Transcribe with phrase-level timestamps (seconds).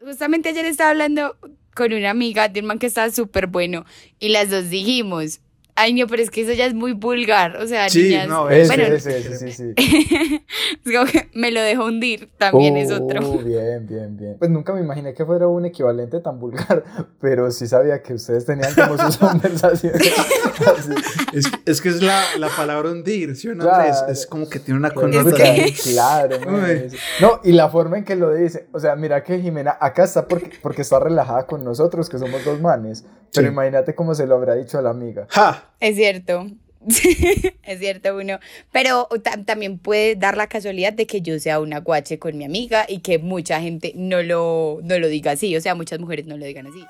[0.00, 1.36] Justamente ayer estaba hablando
[1.74, 3.84] con una amiga de un man que estaba súper bueno
[4.18, 5.40] y las dos dijimos,
[5.80, 7.56] Ay, no, pero es que eso ya es muy vulgar.
[7.56, 8.28] O sea, sí, niñas.
[8.28, 9.74] No, ese, bueno, ese, ese, sí, sí.
[10.84, 13.26] es como que me lo dejo hundir, también es otro.
[13.26, 14.36] Uh, bien, bien, bien.
[14.38, 16.84] Pues nunca me imaginé que fuera un equivalente tan vulgar,
[17.18, 20.02] pero sí sabía que ustedes tenían como sus conversaciones.
[21.32, 23.62] Es, es que es la, la palabra hundir, ¿sí o no?
[23.62, 23.88] Claro.
[23.88, 25.68] Es, es como que tiene una connotación.
[25.84, 26.88] Claro, man,
[27.20, 30.26] No, y la forma en que lo dice, o sea, mira que Jimena acá está
[30.26, 33.52] porque, porque está relajada con nosotros, que somos dos manes, pero Sí.
[33.52, 35.26] imagínate cómo se lo habrá dicho a la amiga.
[35.30, 35.64] ¡Ja!
[35.80, 36.46] Es cierto.
[36.88, 38.38] es cierto, uno.
[38.72, 42.44] Pero ta- también puede dar la casualidad de que yo sea una guache con mi
[42.44, 45.54] amiga y que mucha gente no lo, no lo diga así.
[45.56, 46.84] O sea, muchas mujeres no lo digan así.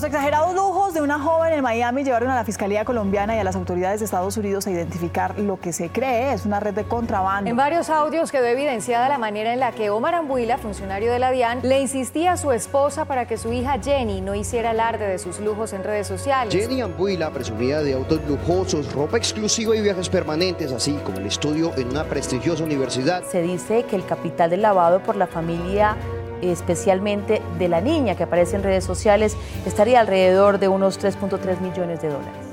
[0.00, 3.44] Los exagerados lujos de una joven en Miami llevaron a la Fiscalía colombiana y a
[3.44, 6.84] las autoridades de Estados Unidos a identificar lo que se cree es una red de
[6.84, 7.50] contrabando.
[7.50, 11.30] En varios audios quedó evidenciada la manera en la que Omar Ambuila, funcionario de la
[11.30, 15.18] DIAN, le insistía a su esposa para que su hija Jenny no hiciera alarde de
[15.18, 16.54] sus lujos en redes sociales.
[16.54, 21.76] Jenny Ambuila presumía de autos lujosos, ropa exclusiva y viajes permanentes, así como el estudio
[21.76, 23.22] en una prestigiosa universidad.
[23.24, 25.94] Se dice que el capital del lavado por la familia,
[26.42, 32.02] especialmente de la niña que aparece en redes sociales, estaría alrededor de unos 3.3 millones
[32.02, 32.46] de dólares.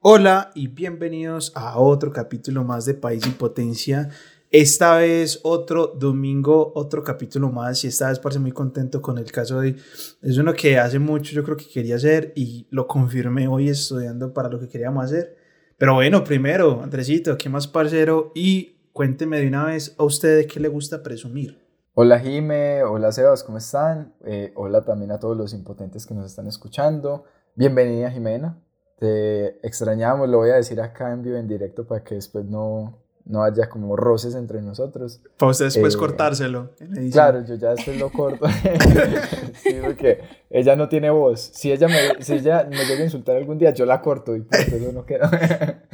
[0.00, 4.08] Hola y bienvenidos a otro capítulo más de País y Potencia.
[4.50, 9.30] Esta vez otro domingo, otro capítulo más y esta vez parece muy contento con el
[9.30, 9.76] caso de...
[10.22, 14.32] Es uno que hace mucho yo creo que quería hacer y lo confirmé hoy estudiando
[14.32, 15.36] para lo que queríamos hacer.
[15.76, 18.32] Pero bueno, primero, Andresito, ¿qué más parcero?
[18.34, 21.56] Y cuénteme de una vez a usted de qué le gusta presumir.
[21.94, 24.12] Hola Jime, hola Sebas, ¿cómo están?
[24.24, 27.22] Eh, hola también a todos los impotentes que nos están escuchando.
[27.54, 28.58] Bienvenida Jimena,
[28.98, 32.98] te extrañamos, lo voy a decir acá en vivo en directo para que después no,
[33.24, 35.20] no haya como roces entre nosotros.
[35.36, 36.70] Para usted después Eh, cortárselo.
[37.12, 38.48] Claro, yo ya después lo corto.
[39.62, 41.52] sí, porque ella no tiene voz.
[41.54, 44.40] Si ella me, si ella me llega a insultar algún día, yo la corto y
[44.40, 45.84] pues eso no queda.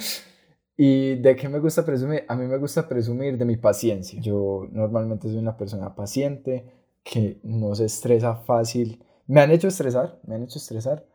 [0.77, 2.25] ¿Y de qué me gusta presumir?
[2.29, 4.21] A mí me gusta presumir de mi paciencia.
[4.21, 6.65] Yo normalmente soy una persona paciente
[7.05, 9.05] que no se estresa fácil.
[9.27, 11.07] Me han hecho estresar, me han hecho estresar,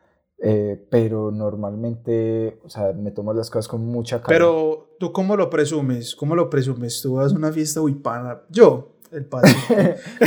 [0.42, 4.30] eh, pero normalmente, o sea, me tomo las cosas con mucha calma.
[4.30, 6.16] Pero tú cómo lo presumes?
[6.16, 7.02] ¿Cómo lo presumes?
[7.02, 8.44] Tú vas a una fiesta huipana.
[8.50, 9.50] Yo, el padre.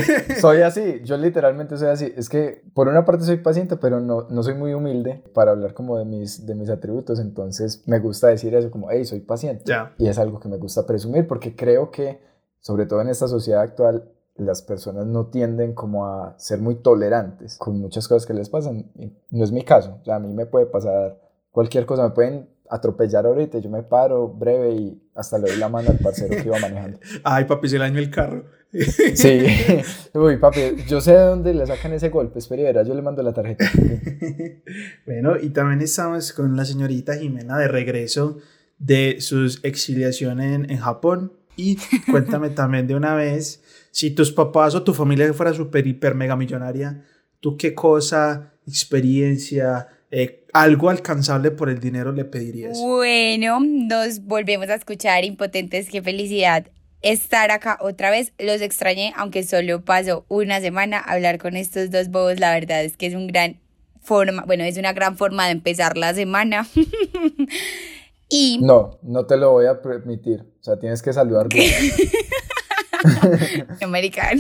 [0.41, 2.12] soy así, yo literalmente soy así.
[2.16, 5.75] Es que por una parte soy paciente, pero no, no soy muy humilde para hablar
[5.75, 7.19] como de mis, de mis atributos.
[7.20, 9.65] Entonces me gusta decir eso como, hey, soy paciente.
[9.66, 9.93] ya.
[9.98, 12.20] Y es algo que me gusta presumir porque creo que,
[12.60, 17.59] sobre todo en esta sociedad actual, las personas no tienden como a ser muy tolerantes
[17.59, 18.91] con muchas cosas que les pasan.
[19.31, 19.99] No es mi caso.
[20.00, 21.19] O sea, a mí me puede pasar
[21.50, 22.04] cualquier cosa.
[22.04, 23.59] Me pueden atropellar ahorita.
[23.59, 26.99] Yo me paro breve y hasta le doy la mano al parcero que iba manejando.
[27.25, 28.44] Ay, papi, se le dañó el carro.
[28.72, 29.46] Sí.
[30.14, 32.38] Uy, papi, yo sé de dónde le sacan ese golpe.
[32.38, 33.70] Espera y verá, yo le mando la tarjeta.
[35.06, 38.38] bueno, y también estamos con la señorita Jimena de regreso
[38.78, 41.32] de sus exiliación en, en Japón.
[41.56, 41.76] Y
[42.10, 46.34] cuéntame también de una vez, si tus papás o tu familia fuera super, hiper, mega
[46.34, 47.04] millonaria,
[47.40, 52.78] ¿tú qué cosa, experiencia, eh, algo alcanzable por el dinero le pedirías?
[52.78, 55.90] Bueno, nos volvemos a escuchar impotentes.
[55.90, 56.66] Qué felicidad
[57.02, 58.32] estar acá otra vez.
[58.38, 62.40] Los extrañé, aunque solo pasó una semana hablar con estos dos bobos.
[62.40, 63.60] La verdad es que es un gran
[64.02, 66.66] forma, bueno, es una gran forma de empezar la semana.
[68.28, 70.40] y No, no te lo voy a permitir.
[70.60, 71.72] O sea, tienes que saludar bien.
[73.80, 74.30] no, marica,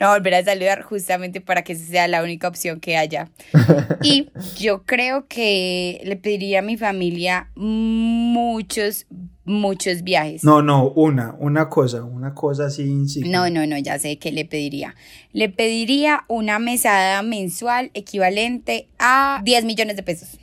[0.00, 3.30] no volver a saludar justamente para que esa sea la única opción que haya.
[4.02, 9.06] Y yo creo que le pediría a mi familia muchos,
[9.44, 10.44] muchos viajes.
[10.44, 13.32] No, no, una, una cosa, una cosa así insignia.
[13.32, 14.94] No, no, no, ya sé qué le pediría.
[15.32, 20.38] Le pediría una mesada mensual equivalente a 10 millones de pesos,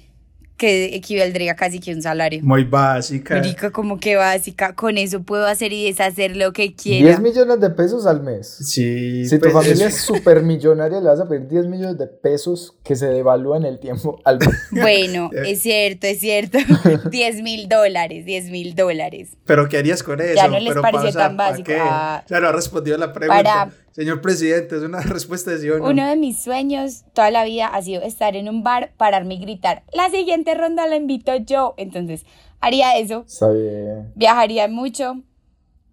[0.62, 2.40] que equivaldría casi que un salario.
[2.44, 3.34] Muy básica.
[3.36, 7.08] Marica, como que básica, con eso puedo hacer y deshacer lo que quiera.
[7.08, 8.48] 10 millones de pesos al mes.
[8.48, 9.26] Sí.
[9.26, 12.06] Si tu pues, familia es- es súper millonaria, le vas a pedir 10 millones de
[12.06, 14.50] pesos que se devalúan en el tiempo al mes.
[14.72, 16.60] Bueno, es cierto, es cierto.
[17.10, 19.30] 10 mil dólares, 10 mil dólares.
[19.46, 20.36] Pero ¿qué harías con eso?
[20.36, 21.72] Ya no les Pero pareció pa- o sea, tan ¿pa' básico.
[21.76, 22.24] Ah.
[22.28, 23.44] Claro, ha respondido la pregunta.
[23.44, 25.86] Para- Señor presidente, es una respuesta de sí o no.
[25.90, 29.40] Uno de mis sueños toda la vida ha sido estar en un bar, pararme y
[29.40, 31.74] gritar, la siguiente ronda la invito yo.
[31.78, 32.26] Entonces,
[32.60, 34.12] haría eso, Está bien.
[34.16, 35.22] viajaría mucho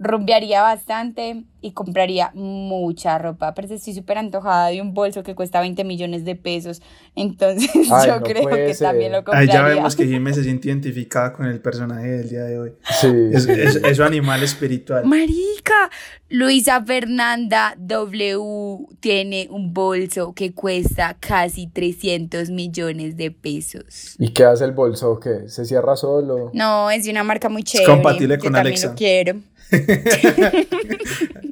[0.00, 3.52] rumbearía bastante y compraría mucha ropa.
[3.54, 6.80] Pero estoy súper antojada de un bolso que cuesta 20 millones de pesos.
[7.16, 8.88] Entonces Ay, yo no creo que ser.
[8.88, 9.52] también lo Ahí compraría.
[9.54, 12.72] ya vemos que Jiménez se siente identificada con el personaje del día de hoy.
[13.00, 13.08] Sí.
[13.32, 15.04] Es, es- es su animal espiritual.
[15.04, 15.90] Marica,
[16.28, 24.14] Luisa Fernanda W tiene un bolso que cuesta casi 300 millones de pesos.
[24.20, 25.18] ¿Y qué hace el bolso?
[25.18, 25.48] ¿Qué?
[25.48, 26.50] ¿Se cierra solo?
[26.54, 27.90] No, es de una marca muy chévere.
[27.90, 28.88] compatible Yo con también Alexa.
[28.90, 29.34] lo quiero.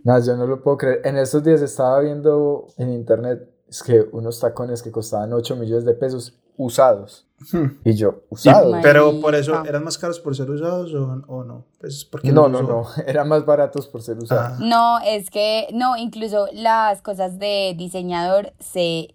[0.04, 1.00] No, yo no lo puedo creer.
[1.04, 5.84] En estos días estaba viendo en internet es que unos tacones que costaban 8 millones
[5.84, 7.26] de pesos usados.
[7.52, 7.66] Hmm.
[7.84, 8.76] Y yo, ¿usados?
[8.82, 9.62] Pero por eso.
[9.66, 11.66] ¿eran más caros por ser usados o, o no?
[11.78, 12.90] Pues porque No, los no, usó.
[12.96, 13.02] no.
[13.06, 14.52] Eran más baratos por ser usados.
[14.54, 14.58] Ah.
[14.60, 19.14] No, es que, no, incluso las cosas de diseñador se,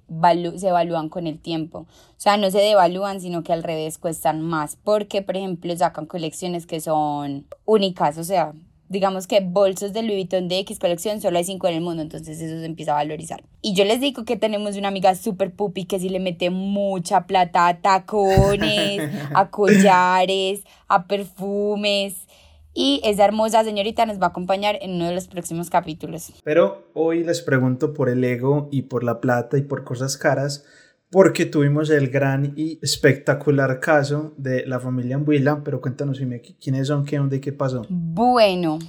[0.57, 1.80] se evalúan con el tiempo.
[1.80, 1.88] O
[2.18, 4.75] sea, no se devalúan, sino que al revés cuestan más.
[4.75, 8.19] Porque, por ejemplo, sacan colecciones que son únicas.
[8.19, 8.53] O sea,
[8.92, 12.02] digamos que bolsos de Louis Vuitton de X colección solo hay cinco en el mundo.
[12.02, 13.44] Entonces eso se empieza a valorizar.
[13.62, 17.26] Y yo les digo que tenemos una amiga súper pupi que sí le mete mucha
[17.26, 22.28] plata a tacones, a collares, a perfumes.
[22.74, 26.34] Y esa hermosa señorita nos va a acompañar en uno de los próximos capítulos.
[26.44, 30.66] Pero hoy les pregunto por el ego y por la plata y por cosas caras,
[31.12, 35.62] porque tuvimos el gran y espectacular caso de la familia Ambuila.
[35.63, 36.22] Pero cuéntanos,
[36.63, 37.06] ¿quiénes son?
[37.06, 37.18] ¿Qué?
[37.18, 37.42] ¿Dónde?
[37.42, 37.86] ¿Qué pasó?
[37.90, 38.80] Bueno,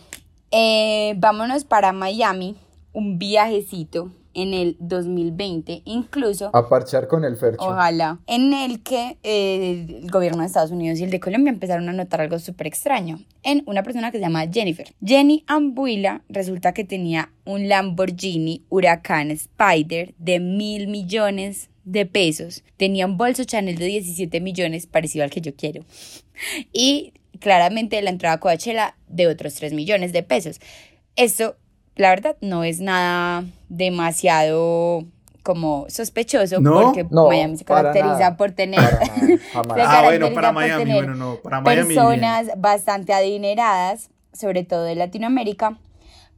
[0.52, 2.56] eh, vámonos para Miami,
[2.92, 7.62] un viajecito en el 2020, incluso, A parchar con el Fercho.
[7.62, 11.88] ojalá, en el que eh, el gobierno de Estados Unidos y el de Colombia empezaron
[11.88, 14.94] a notar algo súper extraño en una persona que se llama Jennifer.
[15.04, 22.62] Jenny Ambuila resulta que tenía un Lamborghini Huracán Spider de mil millones de pesos.
[22.76, 25.84] Tenía un bolso Chanel de 17 millones, parecido al que yo quiero.
[26.72, 30.60] Y claramente la entrada a Coachella de otros 3 millones de pesos.
[31.16, 31.56] Esto,
[31.96, 35.04] la verdad, no es nada demasiado
[35.42, 36.80] como sospechoso ¿No?
[36.82, 38.36] porque No, Miami se caracteriza nada.
[38.36, 39.76] por tener Para nada, jamás.
[39.76, 41.88] se Ah, bueno, caracteriza para por Miami, tener bueno, no, para Miami.
[41.88, 41.98] bien.
[42.00, 45.78] personas bastante adineradas, sobre todo de Latinoamérica.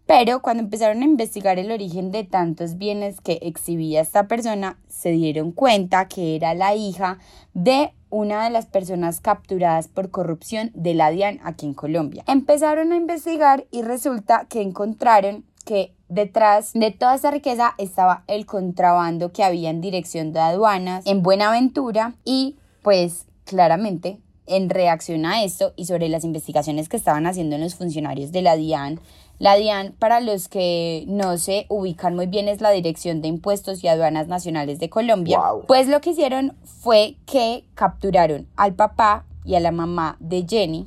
[0.06, 5.10] Pero cuando empezaron a investigar el origen de tantos bienes que exhibía esta persona, se
[5.10, 7.18] dieron cuenta que era la hija
[7.54, 12.22] de una de las personas capturadas por corrupción de la DIAN aquí en Colombia.
[12.26, 18.46] Empezaron a investigar y resulta que encontraron que detrás de toda esa riqueza estaba el
[18.46, 25.42] contrabando que había en dirección de aduanas en Buenaventura y pues claramente en reacción a
[25.42, 29.00] esto y sobre las investigaciones que estaban haciendo en los funcionarios de la DIAN,
[29.38, 33.82] la DIAN, para los que no se ubican muy bien, es la Dirección de Impuestos
[33.82, 35.38] y Aduanas Nacionales de Colombia.
[35.38, 35.66] Wow.
[35.66, 40.86] Pues lo que hicieron fue que capturaron al papá y a la mamá de Jenny,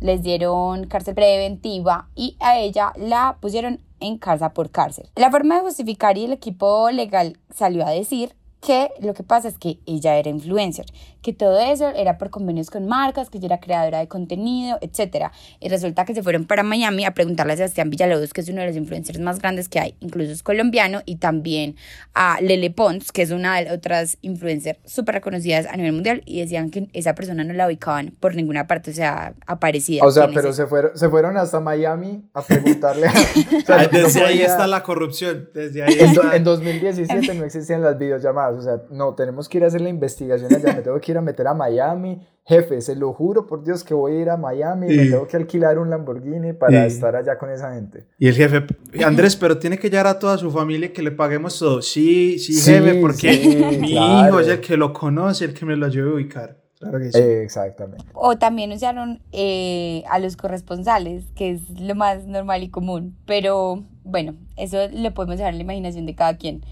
[0.00, 5.08] les dieron cárcel preventiva y a ella la pusieron en cárcel por cárcel.
[5.16, 9.48] La forma de justificar y el equipo legal salió a decir que lo que pasa
[9.48, 10.86] es que ella era influencer,
[11.22, 15.26] que todo eso era por convenios con marcas, que ella era creadora de contenido, etc.
[15.60, 18.60] Y resulta que se fueron para Miami a preguntarle a Sebastián Villalobos, que es uno
[18.62, 21.76] de los influencers más grandes que hay, incluso es colombiano, y también
[22.14, 26.22] a Lele Pons, que es una de las otras influencers súper reconocidas a nivel mundial,
[26.24, 30.04] y decían que esa persona no la ubicaban por ninguna parte, o sea, aparecida.
[30.04, 30.62] O sea, ¿Quién es pero ese?
[30.62, 33.06] se fueron, se fueron hasta Miami a preguntarle.
[33.08, 33.10] a-
[33.58, 35.48] o sea, Ah, no- Desde ahí podía- está la corrupción.
[35.54, 36.36] Desde ahí En, está.
[36.36, 39.88] en 2017 no existían las videollamadas, o sea, no, tenemos que ir a hacer la
[39.88, 43.64] investigación allá, me tengo que ir a meter a Miami, jefe, se lo juro por
[43.64, 46.84] Dios que voy a ir a Miami, me Y- tengo que alquilar un Lamborghini para
[46.84, 48.06] Y- estar allá con esa gente.
[48.18, 48.64] Y el jefe,
[49.04, 51.80] Andrés, pero tiene que llevar a toda su familia y que le paguemos todo.
[51.82, 54.28] Sí, sí, Sí, jefe, porque sí, mi claro.
[54.28, 56.58] hijo es el que lo conoce, el que me lo ayude a ubicar.
[56.78, 57.18] Claro que sí.
[57.18, 58.04] Eh, exactamente.
[58.12, 63.16] O también usaron eh, a los corresponsales, que es lo más normal y común.
[63.26, 66.62] Pero bueno, eso lo podemos dejar en la imaginación de cada quien.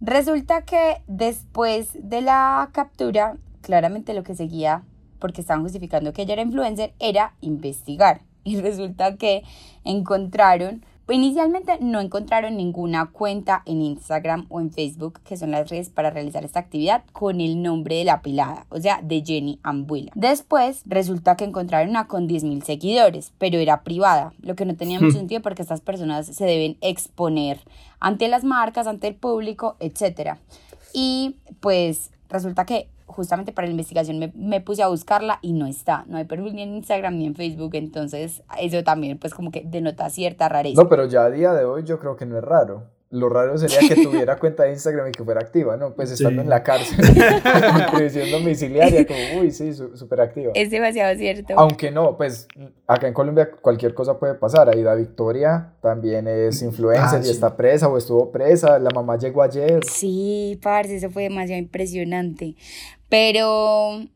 [0.00, 4.82] Resulta que después de la captura, claramente lo que seguía,
[5.18, 8.22] porque estaban justificando que ella era influencer, era investigar.
[8.46, 9.42] Y resulta que
[9.82, 15.88] encontraron, inicialmente no encontraron ninguna cuenta en Instagram o en Facebook, que son las redes
[15.88, 20.10] para realizar esta actividad, con el nombre de la pelada, o sea, de Jenny Ambuila.
[20.14, 25.00] Después resulta que encontraron una con 10.000 seguidores, pero era privada, lo que no tenía
[25.00, 27.60] mucho sentido porque estas personas se deben exponer
[28.00, 30.38] ante las marcas, ante el público, etc.
[30.92, 35.66] Y pues resulta que justamente para la investigación me, me puse a buscarla y no
[35.66, 39.50] está, no hay perfil ni en Instagram ni en Facebook, entonces eso también pues como
[39.50, 40.82] que denota cierta rareza.
[40.82, 42.84] No, pero ya a día de hoy yo creo que no es raro.
[43.10, 45.94] lo raro sería que tuviera cuenta de Instagram y que fuera activa, ¿no?
[45.94, 50.50] Pues estando en la cárcel, en prisión domiciliaria, como, uy, sí, súper activa.
[50.54, 51.54] Es demasiado cierto.
[51.56, 52.48] Aunque no, pues
[52.86, 54.68] acá en Colombia cualquier cosa puede pasar.
[54.68, 58.78] Aida Victoria también es influencer Ah, y está presa o estuvo presa.
[58.80, 59.84] La mamá llegó ayer.
[59.84, 62.56] Sí, parce, eso fue demasiado impresionante.
[63.08, 64.06] Pero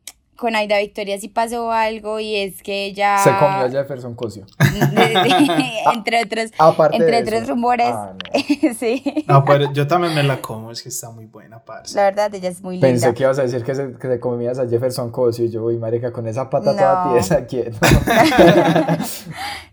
[0.41, 3.19] con Aida Victoria sí pasó algo y es que ella...
[3.19, 4.47] Se comió a Jefferson Cosio.
[5.93, 7.51] entre otros, Aparte entre de otros eso.
[7.51, 7.91] rumores.
[7.93, 8.73] Ah, no.
[8.79, 9.23] sí.
[9.27, 11.95] No, pero yo también me la como, es que está muy buena, parce.
[11.95, 12.87] La verdad, ella es muy linda.
[12.87, 15.63] Pensé que ibas a decir que se, que se comías a Jefferson Cosio y yo,
[15.63, 17.13] uy, marica, con esa pata toda No.
[17.13, 17.77] tiesa, quieto.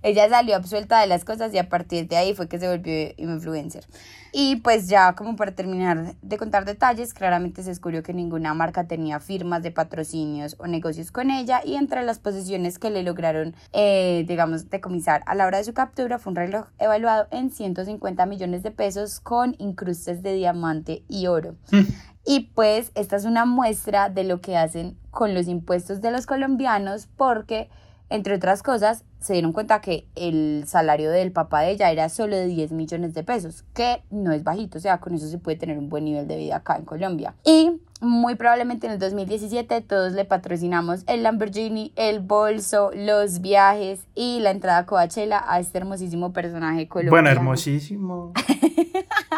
[0.02, 3.08] Ella salió absuelta de las cosas y a partir de ahí fue que se volvió
[3.16, 3.87] influencer.
[4.32, 8.84] Y pues ya como para terminar de contar detalles, claramente se descubrió que ninguna marca
[8.84, 13.54] tenía firmas de patrocinios o negocios con ella y entre las posesiones que le lograron,
[13.72, 18.26] eh, digamos, decomisar a la hora de su captura fue un reloj evaluado en 150
[18.26, 21.56] millones de pesos con incrustes de diamante y oro.
[22.24, 26.26] Y pues esta es una muestra de lo que hacen con los impuestos de los
[26.26, 27.70] colombianos porque,
[28.10, 32.36] entre otras cosas, se dieron cuenta que el salario del papá de ella era solo
[32.36, 35.56] de 10 millones de pesos, que no es bajito, o sea, con eso se puede
[35.56, 37.34] tener un buen nivel de vida acá en Colombia.
[37.44, 44.00] Y muy probablemente en el 2017 todos le patrocinamos el Lamborghini, el bolso, los viajes
[44.14, 47.11] y la entrada a Coachella a este hermosísimo personaje colombiano.
[47.11, 48.33] Bueno, hermosísimo.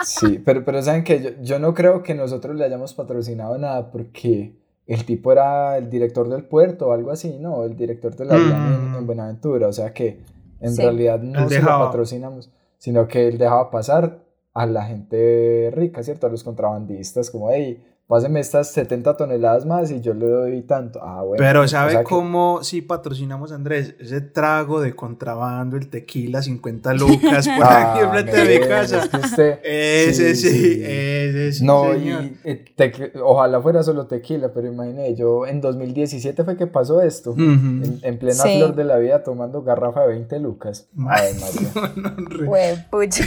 [0.05, 3.91] Sí, pero, pero saben que yo, yo no creo que nosotros le hayamos patrocinado nada
[3.91, 4.55] porque
[4.87, 7.65] el tipo era el director del puerto o algo así, ¿no?
[7.65, 8.97] El director de la en, Mm.
[8.97, 10.21] en Buenaventura, o sea que
[10.61, 10.81] en Sí.
[10.83, 14.21] realidad no se lo patrocinamos, sino que él dejaba pasar
[14.55, 16.27] a la gente rica, ¿cierto?
[16.27, 20.99] A los contrabandistas, como, hey, páseme estas 70 toneladas más y yo le doy tanto.
[21.03, 21.37] Ah, bueno.
[21.39, 23.95] Pero o ¿sabe que- cómo sí patrocinamos a Andrés?
[24.01, 28.99] Ese trago de contrabando, el tequila, 50 lucas por Ah, aquí enfrente de mi casa.
[28.99, 30.83] es que usted- Ese sí, sí.
[30.85, 32.25] ese sí, No, señor.
[32.25, 37.01] y eh, tequi- ojalá fuera solo tequila, pero imagínate, yo en 2017 fue que pasó
[37.03, 38.57] esto, en, en plena Sí.
[38.59, 40.89] flor de la vida tomando garrafa de 20 lucas.
[41.09, 41.93] Ay, María.
[41.97, 43.25] No, re- Huepucha.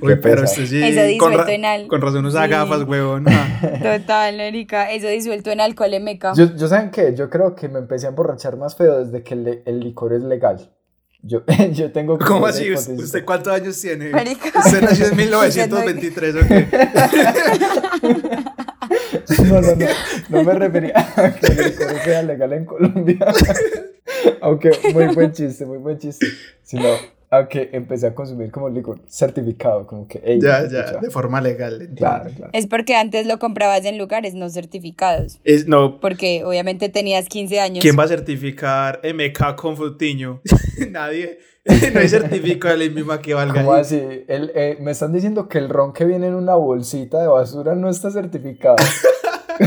[0.00, 0.80] Uy, pero usted sí.
[0.80, 2.50] Eso con, ra- en al- con razón usa Sí.
[2.50, 3.24] gafas, huevón.
[3.82, 4.90] Total, Erika.
[4.92, 6.32] Eso disuelto en alcohol meca.
[6.34, 7.14] Yo, yo ¿saben qué?
[7.14, 10.12] Yo creo que me empecé a emborrachar más feo desde que el, le- el licor
[10.12, 10.70] es legal.
[11.22, 12.72] Yo, yo tengo como ¿Cómo así?
[12.72, 14.10] ¿Usted cuántos años tiene?
[14.10, 14.58] Marica.
[14.58, 16.66] Usted nació en Usted 1923, ¿o qué?
[19.44, 19.86] No, no, no,
[20.28, 23.18] no me refería a que el licor sea legal en Colombia.
[24.40, 26.26] Aunque muy buen chiste, muy buen chiste.
[26.62, 26.88] Sino
[27.32, 30.92] a que empecé a consumir como licor certificado, como que, ey, Ya, escucha.
[30.94, 31.74] ya, de forma legal.
[31.74, 31.94] entiendo.
[31.96, 32.50] Claro, claro.
[32.52, 35.38] Es porque antes lo comprabas en lugares no certificados.
[35.44, 37.82] Es, no, Porque obviamente tenías 15 años.
[37.82, 40.40] ¿quién va a certificar MK con frutiño?
[40.90, 41.38] Nadie.
[41.92, 43.60] No hay certificado de la misma que valga.
[43.62, 44.00] ¿Cómo así?
[44.28, 47.74] El, eh, me están diciendo que el ron que viene en una bolsita de basura
[47.74, 48.76] no está certificado.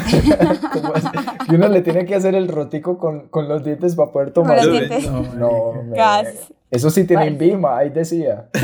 [1.48, 4.58] Que uno le tiene que hacer el rotico con, con los dientes para poder tomar.
[4.58, 5.06] los Yo- dientes.
[5.06, 6.52] no, No, me- Gas.
[6.74, 7.46] Eso sí tiene Parce.
[7.46, 8.50] INVIMA, ahí decía.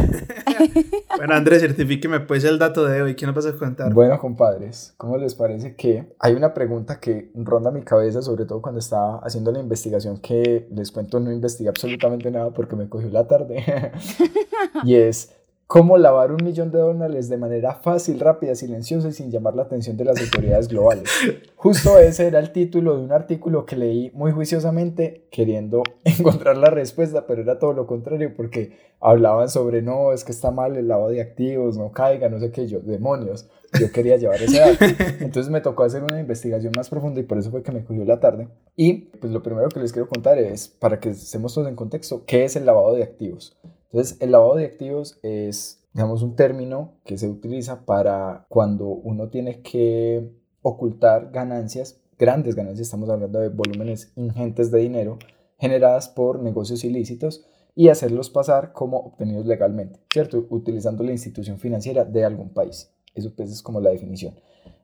[1.18, 3.16] Bueno, Andrés, certifíqueme pues el dato de hoy.
[3.16, 3.94] ¿Quién nos vas a contar?
[3.94, 8.62] Bueno, compadres, ¿cómo les parece que hay una pregunta que ronda mi cabeza, sobre todo
[8.62, 13.10] cuando estaba haciendo la investigación que les cuento no investigué absolutamente nada porque me cogió
[13.10, 13.92] la tarde?
[14.86, 15.36] y es,
[15.69, 19.61] ¿cómo lavar un millón de dólares de manera fácil, rápida, silenciosa y sin llamar la
[19.61, 21.07] atención de las autoridades globales?
[21.55, 26.71] Justo ese era el título de un artículo que leí muy juiciosamente queriendo encontrar la
[26.71, 30.88] respuesta, pero era todo lo contrario porque hablaban sobre no, es que está mal el
[30.88, 33.47] lavado de activos, no caiga, no sé qué, yo, demonios,
[33.79, 34.85] yo quería llevar ese dato.
[35.19, 38.03] Entonces me tocó hacer una investigación más profunda y por eso fue que me cogió
[38.05, 38.47] la tarde.
[38.75, 42.23] Y pues lo primero que les quiero contar es, para que estemos todos en contexto,
[42.25, 43.55] ¿qué es el lavado de activos?
[43.91, 49.29] Entonces, el lavado de activos es, digamos, un término que se utiliza para cuando uno
[49.29, 50.29] tiene que
[50.62, 55.17] ocultar ganancias, grandes ganancias, estamos hablando de volúmenes ingentes de dinero
[55.58, 60.46] generadas por negocios ilícitos y hacerlos pasar como obtenidos legalmente, ¿cierto?
[60.50, 62.91] Utilizando la institución financiera de algún país.
[63.15, 64.36] Eso pues es como la definición.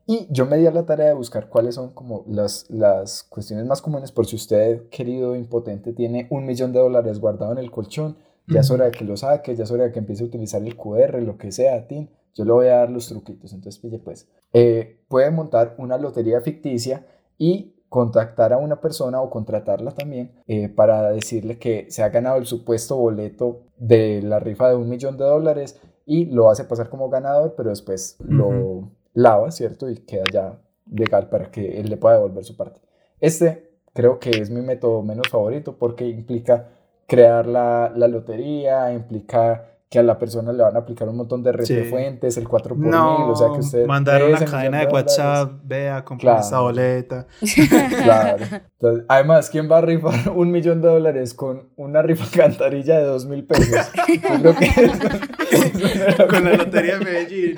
[0.08, 3.66] Y yo me di a la tarea de buscar cuáles son como las, las cuestiones
[3.66, 7.72] más comunes por si usted, querido impotente, tiene un millón de dólares guardado en el
[7.72, 10.28] colchón, ya es hora de que lo saque, ya es hora de que empiece a
[10.28, 12.08] utilizar el QR, lo que sea, Tim.
[12.34, 14.28] Yo le voy a dar los truquitos, entonces pille pues.
[14.54, 17.06] Eh, puede montar una lotería ficticia
[17.38, 22.38] y contactar a una persona o contratarla también eh, para decirle que se ha ganado
[22.38, 26.90] el supuesto boleto de la rifa de un millón de dólares y lo hace pasar
[26.90, 29.90] como ganador, pero después lo lava, ¿cierto?
[29.90, 30.62] Y queda ya
[30.92, 32.82] legal para que él le pueda devolver su parte.
[33.20, 36.70] Este creo que es mi método menos favorito porque implica
[37.08, 41.44] crear la, la lotería, implica que a la persona le van a aplicar un montón
[41.44, 42.40] de retrofuentes, Sí.
[42.40, 43.86] el 4 por No, mil, o sea que usted...
[43.86, 46.44] mandar de una cadena de dólares- WhatsApp, vea, comprar Claro.
[46.44, 47.28] esta boleta.
[48.04, 48.46] Claro.
[48.80, 53.04] Entonces, además, ¿quién va a rifar un millón de dólares con una rifa alcantarilla de
[53.06, 53.92] dos mil pesos?
[54.22, 57.56] Yo creo que eso- Con la lotería de Medellín.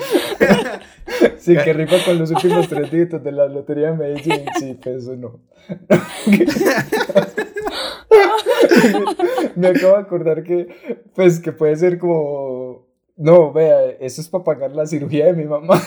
[1.37, 4.45] Sí, que rifa con los últimos tres dígitos de la lotería de Medellín.
[4.59, 5.39] Sí, pues eso no.
[9.55, 10.67] Me acabo de acordar que,
[11.15, 12.85] pues, que puede ser como.
[13.15, 15.81] No, vea, eso es para pagar la cirugía de mi mamá.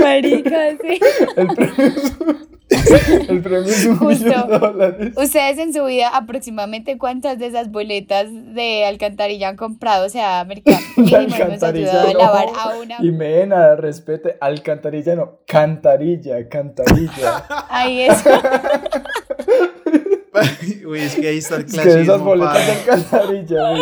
[0.00, 0.98] Marica, sí.
[1.36, 1.92] El premio
[3.28, 4.24] el premio es un Justo.
[4.24, 5.12] millón de dólares.
[5.16, 10.44] Ustedes en su vida aproximadamente cuántas de esas boletas de alcantarilla han comprado, o sea,
[10.44, 12.18] mercado mínimo hemos alcantarilla ayudado a no.
[12.18, 12.96] lavar a una.
[13.00, 17.44] Y Mena, respete, alcantarilla no, cantarilla, cantarilla.
[17.68, 18.24] Ahí es.
[20.86, 22.24] Uy, es que ahí está el Es que esas clasismo.
[22.24, 23.74] boletas de alcantarilla,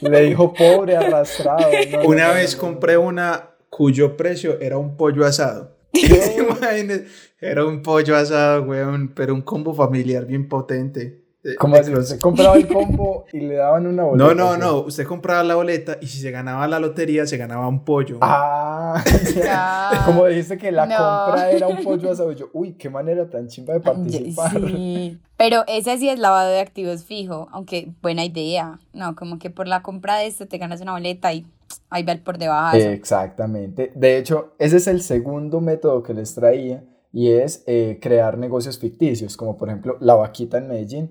[0.00, 1.70] le dijo pobre, arrastrado.
[1.92, 2.68] no, Una no, vez no, no.
[2.68, 5.76] compré una cuyo precio era un pollo asado.
[7.40, 11.21] Era un pollo asado, weón, pero un combo familiar bien potente.
[11.44, 11.90] Eh, ¿Cómo así?
[11.90, 12.04] cosas.
[12.04, 14.24] Usted compraba el combo y le daban una boleta.
[14.28, 14.60] No, no, ¿sí?
[14.60, 14.78] no.
[14.82, 18.18] Usted compraba la boleta y si se ganaba la lotería, se ganaba un pollo.
[18.20, 19.02] Ah,
[19.50, 20.02] Ah.
[20.06, 20.96] como dijiste que la No.
[20.96, 22.30] compra era un pollo asado.
[22.32, 24.52] Yo, uy, qué manera tan chimba de participar.
[24.52, 25.18] Sí.
[25.36, 28.78] Pero ese sí es lavado de activos fijo, aunque buena idea.
[28.92, 31.44] No, como que por la compra de esto te ganas una boleta y
[31.90, 32.76] ahí va el por debajo.
[32.76, 33.90] Exactamente.
[33.96, 38.78] De hecho, ese es el segundo método que les traía y es eh, crear negocios
[38.78, 41.10] ficticios, como por ejemplo la vaquita en Medellín.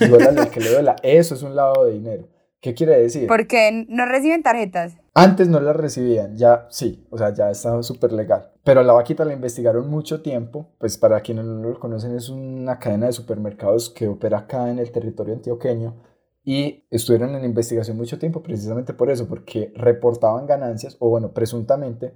[0.00, 0.96] Al que le duela.
[1.02, 2.28] Eso es un lavado de dinero.
[2.60, 3.26] ¿Qué quiere decir?
[3.26, 4.96] Porque no reciben tarjetas.
[5.14, 8.52] Antes no la recibían, ya sí, o sea, ya estaba súper legal.
[8.64, 12.28] Pero a la vaquita la investigaron mucho tiempo, pues para quienes no lo conocen es
[12.30, 15.96] una cadena de supermercados que opera acá en el territorio antioqueño
[16.44, 22.14] y estuvieron en investigación mucho tiempo precisamente por eso, porque reportaban ganancias, o bueno, presuntamente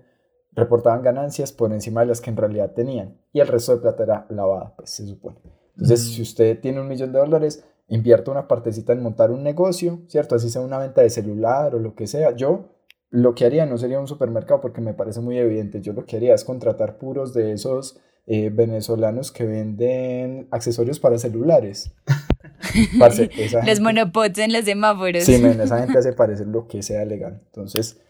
[0.57, 4.03] reportaban ganancias por encima de las que en realidad tenían y el resto de plata
[4.03, 5.37] era lavada, pues se supone.
[5.75, 6.11] Entonces, Mm.
[6.15, 10.35] si usted tiene un millón de dólares, invierta una partecita en montar un negocio, ¿cierto?
[10.35, 12.35] Así sea una venta de celular o lo que sea.
[12.35, 12.71] Yo
[13.11, 15.81] lo que haría no sería un supermercado porque me parece muy evidente.
[15.81, 21.17] Yo lo que haría es contratar puros de esos eh, venezolanos que venden accesorios para
[21.19, 21.93] celulares.
[22.99, 25.23] Parce, esa Los gente- monopods en los semáforos.
[25.25, 27.41] Sí, men, esa gente hace parecer lo que sea legal.
[27.47, 28.01] Entonces,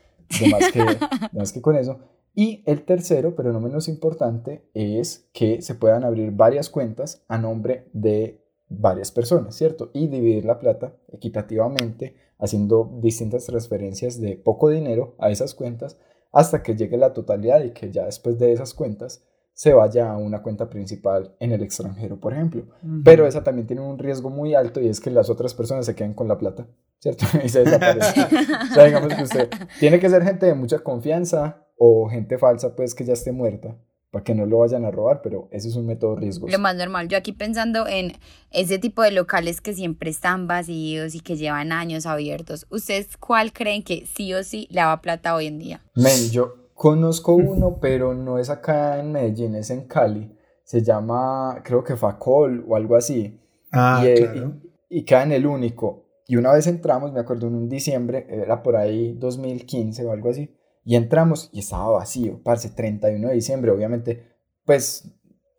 [0.50, 0.84] más que,
[1.32, 1.98] más que con eso.
[2.38, 7.38] Y el tercero, pero no menos importante, es que se puedan abrir varias cuentas a
[7.38, 9.90] nombre de varias personas, ¿cierto?
[9.94, 15.98] Y dividir la plata equitativamente, haciendo distintas transferencias de poco dinero a esas cuentas
[16.30, 20.18] hasta que llegue la totalidad y que ya después de esas cuentas se vaya a
[20.18, 22.66] una cuenta principal en el extranjero, por ejemplo.
[23.02, 25.94] Pero esa también tiene un riesgo muy alto y es que las otras personas se
[25.94, 26.66] queden con la plata,
[26.98, 27.24] ¿cierto?
[27.42, 28.24] y se desaparecen.
[28.24, 29.48] o sea, digamos que usted
[29.80, 33.76] tiene que ser gente de mucha confianza o gente falsa, pues que ya esté muerta,
[34.10, 36.52] para que no lo vayan a robar, pero ese es un método riesgoso.
[36.52, 37.08] Lo más normal.
[37.08, 38.12] Yo aquí pensando en
[38.50, 42.66] ese tipo de locales que siempre están vacíos y que llevan años abiertos.
[42.70, 45.84] ¿Ustedes cuál creen que sí o sí lava plata hoy en día?
[45.94, 50.32] Men, yo conozco uno, pero no es acá en Medellín, es en Cali.
[50.64, 53.40] Se llama, creo que Facol o algo así.
[53.70, 54.54] Ah, y, claro.
[54.88, 56.06] y, y queda en el único.
[56.28, 60.30] Y una vez entramos, me acuerdo en un diciembre, era por ahí 2015 o algo
[60.30, 60.55] así,
[60.86, 64.24] y entramos y estaba vacío, parce, 31 de diciembre, obviamente,
[64.64, 65.10] pues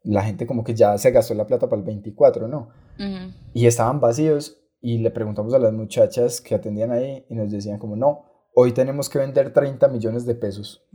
[0.04, 2.70] la gente como que ya se gastó la plata para el 24, ¿no?
[2.98, 3.34] Ujú.
[3.54, 7.78] Y estaban vacíos y le preguntamos a las muchachas que atendían ahí y nos decían
[7.78, 8.24] como, no,
[8.56, 10.86] hoy tenemos que vender 30 millones de pesos.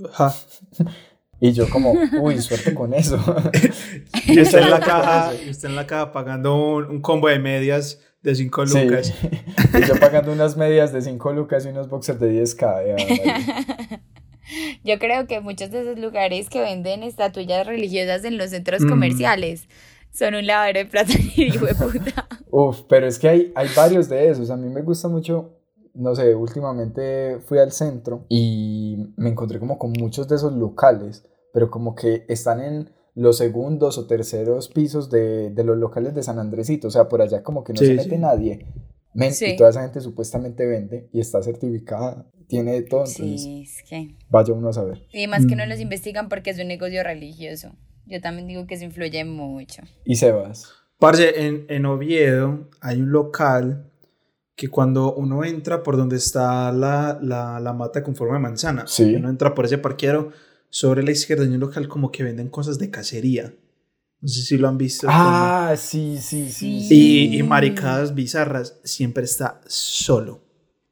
[1.38, 1.92] Y yo como,
[2.22, 3.18] uy, suerte con eso.
[4.26, 8.00] Y usted en la caja, usted en la caja pagando un, un combo de medias
[8.22, 8.84] de 5 Sí.
[8.84, 9.12] lucas.
[9.74, 12.96] y yo pagando unas medias de 5 lucas y unos boxers de 10k.
[12.96, 14.00] ya.
[14.84, 18.88] Yo creo que muchos de esos lugares que venden estatuillas religiosas en los centros Mm.
[18.88, 19.68] comerciales
[20.12, 22.26] son un lavadero de plata y hijo de puta.
[22.50, 24.50] Uf, pero es que hay, hay varios de esos.
[24.50, 25.58] A mí me gusta mucho,
[25.94, 31.24] no sé, últimamente fui al centro y me encontré como con muchos de esos locales,
[31.52, 36.22] pero como que están en los segundos o terceros pisos de, de los locales de
[36.22, 36.88] San Andresito.
[36.88, 38.18] O sea, por allá como que no Sí, se mete sí.
[38.18, 38.66] nadie.
[39.14, 39.46] Men, Sí.
[39.52, 43.82] Y toda esa gente supuestamente vende y está certificada, tiene de todo, entonces Sí, es
[43.88, 44.14] que.
[44.30, 45.06] vaya uno a saber.
[45.12, 45.68] Y además que no Mm.
[45.68, 47.72] los investigan porque es un negocio religioso.
[48.06, 49.82] Yo también digo que eso influye mucho.
[50.04, 50.72] Y Sebas.
[50.98, 53.90] Parce, en, en Oviedo hay un local
[54.54, 58.86] que cuando uno entra por donde está la, la, la mata con forma de manzana,
[58.86, 59.14] Sí.
[59.14, 60.30] uno entra por ese parqueadero,
[60.68, 63.54] sobre la izquierda hay un local como que venden cosas de cacería.
[64.22, 65.06] No sé si lo han visto.
[65.10, 66.52] Ah, sí, sí, sí.
[66.52, 66.88] Sí.
[66.88, 67.28] sí.
[67.32, 70.40] Y, y maricadas bizarras, siempre está solo.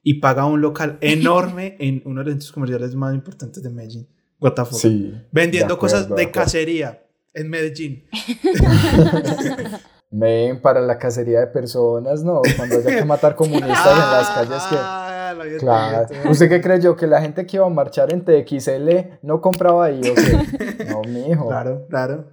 [0.02, 4.08] y paga un local enorme en uno de los centros comerciales más importantes de Medellín.
[4.40, 4.78] What the fuck?
[4.80, 5.14] Sí.
[5.30, 7.02] Vendiendo de acuerdo, cosas de de cacería
[7.34, 8.04] en Medellín.
[10.12, 12.42] Men, para la cacería de personas, no.
[12.56, 14.76] Cuando haya que matar comunistas en las calles que.
[14.78, 16.06] Ah, lo había Claro.
[16.28, 16.96] ¿Usted qué creyó?
[16.96, 20.84] ¿Que la gente que iba a marchar en TXL no compraba ahí o qué?
[20.90, 21.46] No, mijo.
[21.46, 22.24] Claro, claro.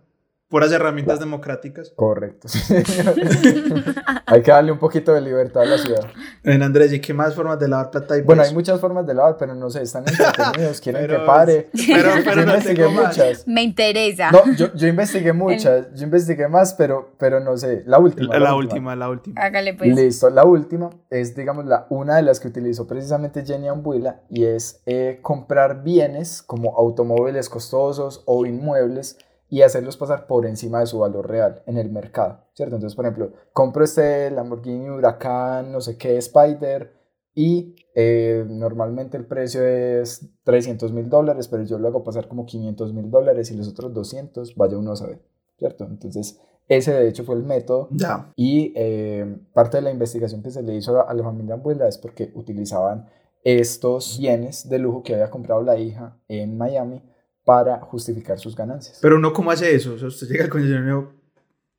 [0.49, 1.91] Puras herramientas democráticas.
[1.95, 2.47] Correcto.
[4.25, 6.05] hay que darle un poquito de libertad a la ciudad.
[6.43, 8.21] En Andrés, ¿y qué más formas de lavar plata hay?
[8.21, 8.49] Bueno, pues?
[8.49, 11.69] hay muchas formas de lavar, pero no sé, están entretenidos, quieren Pero- que pare.
[11.87, 13.17] pero- Yo- pero yo no investigué tengo más.
[13.17, 13.47] muchas.
[13.47, 14.31] Me interesa.
[14.31, 17.83] No, yo, yo investigué muchas, yo investigué más, pero, pero no sé.
[17.85, 18.33] La última.
[18.33, 19.41] La, la última, la última.
[19.41, 19.93] Hágale pues.
[19.93, 24.45] Listo, la última es, digamos, la, una de las que utilizó precisamente Jenny Ambuila y
[24.45, 29.17] es eh, comprar bienes como automóviles costosos o inmuebles
[29.49, 32.75] y hacerlos pasar por encima de su valor real en el mercado, ¿cierto?
[32.75, 36.93] Entonces, por ejemplo, compro este Lamborghini Huracán, no sé qué, Spider
[37.33, 42.45] y eh, normalmente el precio es 300 mil dólares, pero yo lo hago pasar como
[42.45, 45.21] 500 mil dólares y los otros 200, vaya uno a saber,
[45.57, 45.85] ¿cierto?
[45.85, 47.87] Entonces, ese de hecho fue el método
[48.35, 51.87] y eh, parte de la investigación que se le hizo a, a la familia Ambuela
[51.87, 53.07] es porque utilizaban
[53.43, 57.01] estos bienes de lujo que había comprado la hija en Miami
[57.47, 58.99] para justificar sus ganancias.
[59.01, 59.93] Pero uno, ¿cómo hace eso?
[59.93, 61.13] O sea, usted llega al concesionario,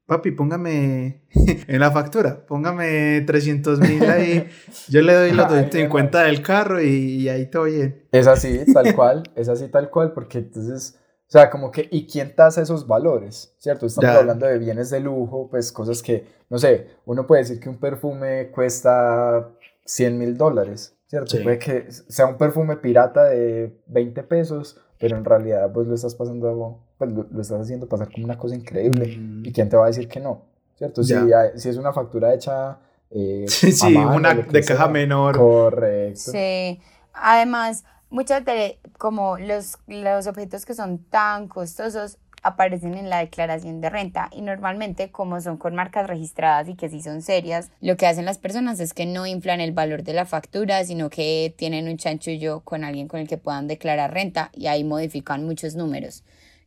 [0.06, 1.24] papi, póngame
[1.68, 4.48] en la factura, póngame 300 mil ahí,
[4.88, 8.06] yo le doy los Ay, 250 del carro y, y ahí todo bien.
[8.12, 12.06] Es así, tal cual, es así tal cual, porque entonces, o sea, como que, ¿y
[12.06, 13.54] quién tasa esos valores?
[13.58, 13.84] ¿Cierto?
[13.84, 14.18] Estamos Ya.
[14.20, 17.76] hablando de bienes de lujo, pues cosas que, no sé, uno puede decir que un
[17.78, 19.50] perfume cuesta
[19.84, 21.36] 100 mil dólares, ¿cierto?
[21.36, 21.42] Sí.
[21.42, 26.14] Puede que sea un perfume pirata de 20 pesos, pero en realidad pues lo estás
[26.14, 29.16] pasando, pues lo, lo estás haciendo pasar como una cosa increíble.
[29.18, 29.46] Mm.
[29.46, 30.42] ¿Y quién te va a decir que no?
[30.76, 31.02] ¿Cierto?
[31.02, 32.78] Si, hay- si es una factura hecha...
[33.10, 35.36] eh, Sí, sí, mano, una de caja menor.
[35.36, 36.30] Correcto.
[36.32, 36.80] Sí.
[37.12, 43.80] Además, muchas de como los, los objetos que son tan costosos aparecen en la declaración
[43.80, 47.96] de renta y normalmente como son con marcas registradas y que sí son serias, lo
[47.96, 51.54] que hacen las personas es que no inflan el valor de la factura, sino que
[51.56, 55.74] tienen un chanchullo con alguien con el que puedan declarar renta y ahí modifican muchos
[55.76, 56.24] números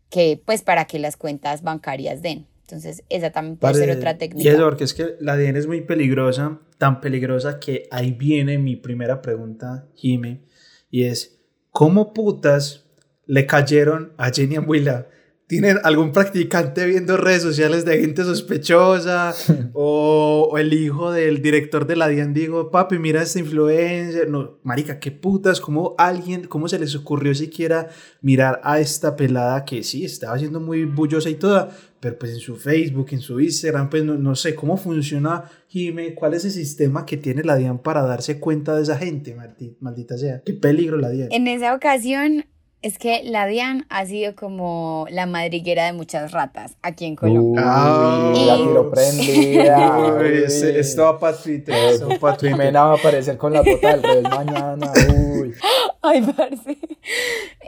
[0.10, 2.46] que pues para que las cuentas bancarias den.
[2.64, 4.50] Entonces, esa también puede ser otra Y técnica.
[4.50, 8.76] eso, porque es que la DN es muy peligrosa, tan peligrosa que ahí viene mi
[8.78, 10.42] primera pregunta, Jime,
[10.90, 12.86] y es, ¿cómo putas
[13.26, 15.08] le cayeron a Jenny Ambuila?
[15.52, 19.34] ¿Tienen algún practicante viendo redes sociales de gente sospechosa?
[19.74, 24.30] o, o el hijo del director de la DIAN dijo, papi, mira esta influencer.
[24.30, 27.90] No, marica, qué putas, ¿cómo alguien, cómo se les ocurrió siquiera
[28.22, 32.40] mirar a esta pelada que sí, estaba siendo muy bullosa y toda, pero pues en
[32.40, 36.52] su Facebook, en su Instagram, pues no, no sé cómo funciona, Jime, cuál es el
[36.52, 40.42] sistema que tiene la DIAN para darse cuenta de esa gente, maldi- maldita sea.
[40.46, 41.28] Qué peligro la DIAN.
[41.34, 42.46] En esa ocasión
[42.82, 47.62] es que la DIAN ha sido como la madriguera de muchas ratas aquí en Colombia.
[47.62, 48.34] Uy, Ah.
[48.48, 49.98] la tiro prendida.
[50.20, 50.44] Uy, uy.
[50.46, 51.76] es- esto va para Twitter.
[51.76, 52.58] esto va pa' Twitter.
[52.58, 54.92] Jimena va a aparecer con la bota del revés mañana.
[55.40, 55.54] Uy.
[56.02, 56.78] Ay, parce.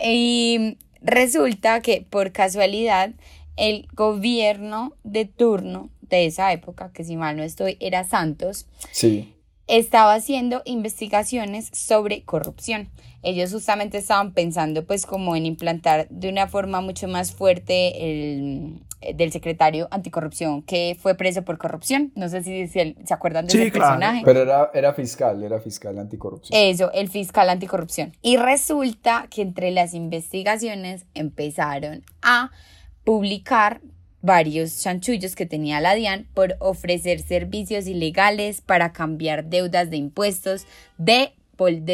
[0.03, 3.11] Y resulta que por casualidad
[3.55, 9.32] el gobierno de turno de esa época, que si mal no estoy, era Santos, Sí.
[9.77, 12.89] Estaba haciendo investigaciones sobre corrupción.
[13.23, 18.81] Ellos justamente estaban pensando pues como en implantar de una forma mucho más fuerte el
[19.15, 22.13] del secretario anticorrupción que fue preso por corrupción.
[22.15, 23.99] No sé si se, se acuerdan de Sí, ese claro.
[23.99, 24.21] personaje.
[24.23, 26.57] Pero era, era fiscal, era fiscal anticorrupción.
[26.57, 28.13] Eso, el fiscal anticorrupción.
[28.21, 32.51] Y resulta que entre las investigaciones empezaron a
[33.03, 33.81] publicar
[34.23, 40.65] varios chanchullos que tenía la DIAN por ofrecer servicios ilegales para cambiar deudas de impuestos
[40.97, 41.33] de,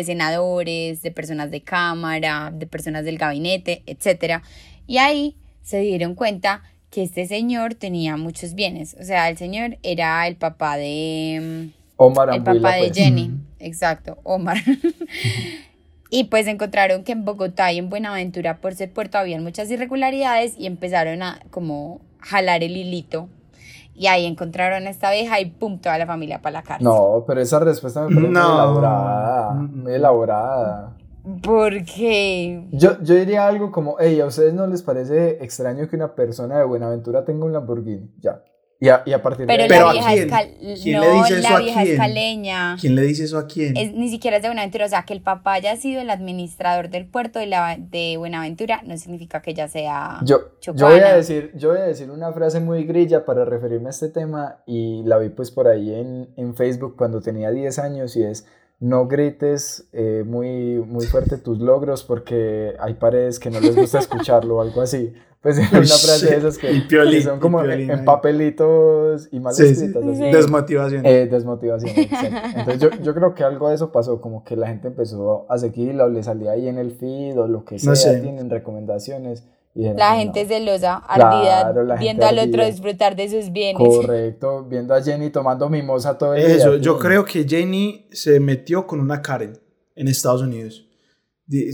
[0.06, 4.44] senadores, de personas de cámara, de personas del gabinete, etc.
[4.86, 6.62] Y ahí se dieron cuenta
[6.92, 8.96] que este señor tenía muchos bienes.
[9.00, 11.72] O sea, el señor era el papá de...
[11.74, 12.98] mm, Omar el Ambuila, papá de pues.
[12.98, 14.58] Jenny, exacto, Omar.
[16.12, 20.54] y pues encontraron que en Bogotá y en Buenaventura, por ser puerto, habían muchas irregularidades
[20.60, 23.30] y empezaron a como jalar el hilito.
[23.94, 26.86] Y ahí encontraron a esta vieja y pum, toda la familia para la cárcel.
[26.86, 28.42] No, pero esa respuesta me parece No.
[28.48, 29.52] muy elaborada.
[29.54, 30.96] Muy elaborada.
[31.44, 36.16] Porque Yo, yo diría algo como, hey, ¿a ustedes no les parece extraño que una
[36.16, 38.10] persona de Buenaventura tenga un Lamborghini?
[38.22, 38.42] Ya.
[38.82, 40.30] Y a, y a partir pero, de Pero la ¿a vieja quién?
[40.30, 41.98] cal- ¿Quién no, le dice eso la a vieja es quién?
[41.98, 42.78] caleña.
[42.80, 43.76] ¿Quién le dice eso a quién?
[43.76, 46.90] Es, ni siquiera es de Buenaventura, o sea, que el papá haya sido el administrador
[46.90, 51.14] del puerto de, la, de Buenaventura no significa que ella sea Yo, yo, voy a
[51.14, 55.04] decir, yo voy a decir una frase muy grilla para referirme a este tema y
[55.04, 58.48] la vi pues por ahí en, en Facebook cuando tenía 10 años y es,
[58.80, 64.00] no grites eh, muy, muy fuerte tus logros porque hay paredes que no les gusta
[64.06, 65.14] escucharlo o algo así.
[65.42, 68.06] Pues es una frase de esas que, piolín, que son como piolín en ahí.
[68.06, 69.86] papelitos y mal Sí, sí.
[69.86, 70.04] escritas.
[70.06, 70.24] así.
[70.32, 71.06] Desmotivación.
[71.06, 71.92] Eh, desmotivación.
[71.98, 75.58] Entonces yo, yo creo que algo de eso pasó, como que la gente empezó a
[75.58, 78.20] seguirla o le salía ahí en el feed o lo que sea, No sé.
[78.20, 79.48] tienen recomendaciones.
[79.80, 80.20] Y La "No".
[80.20, 82.66] gente celosa, ardida, Claro, viendo al otro ardida.
[82.66, 83.78] disfrutar de sus bienes.
[83.82, 86.56] Correcto, viendo a Jenny tomando mimosa todo el día.
[86.56, 87.00] Eso, yo sí.
[87.02, 89.58] creo que Jenny se metió con una Karen
[89.96, 90.86] en Estados Unidos.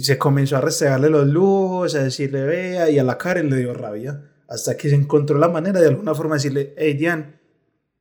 [0.01, 3.73] Se comenzó a restregarle los lujos, a decirle vea, y a la Karen le dio
[3.73, 4.21] rabia.
[4.47, 7.33] Hasta que se encontró la manera de alguna forma decirle, hey Diane,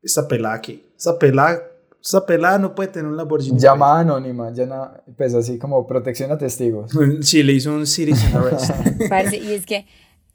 [0.03, 1.63] esta pelada aquí, esta pelada,
[2.05, 3.59] esta pelada no puede tener un Lamborghini.
[3.59, 6.93] Llamada anónima, llama, pues así como protección a testigos.
[7.23, 8.71] Sí, le hizo un citizen arrest.
[9.09, 9.87] Parce, y es que,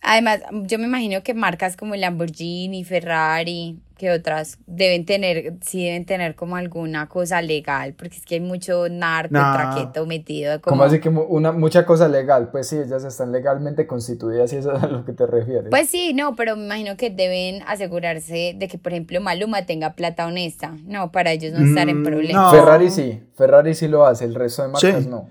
[0.02, 6.06] además, yo me imagino que marcas como Lamborghini, Ferrari, que otras deben tener, sí deben
[6.06, 9.52] tener como alguna cosa legal, porque es que hay mucho narco, No.
[9.54, 10.60] traqueto metido.
[10.62, 14.56] Como, Como así que una, mucha cosa legal, pues sí, ellas están legalmente constituidas y
[14.58, 15.70] eso es a lo que te refieres.
[15.70, 19.94] Pues sí, no, pero me imagino que deben asegurarse de que, por ejemplo, Maluma tenga
[19.94, 22.42] plata honesta, no, para ellos no estar en Mm, problemas.
[22.42, 22.52] no.
[22.52, 25.10] Ferrari sí, Ferrari sí lo hace, el resto de marcas Sí.
[25.10, 25.30] no.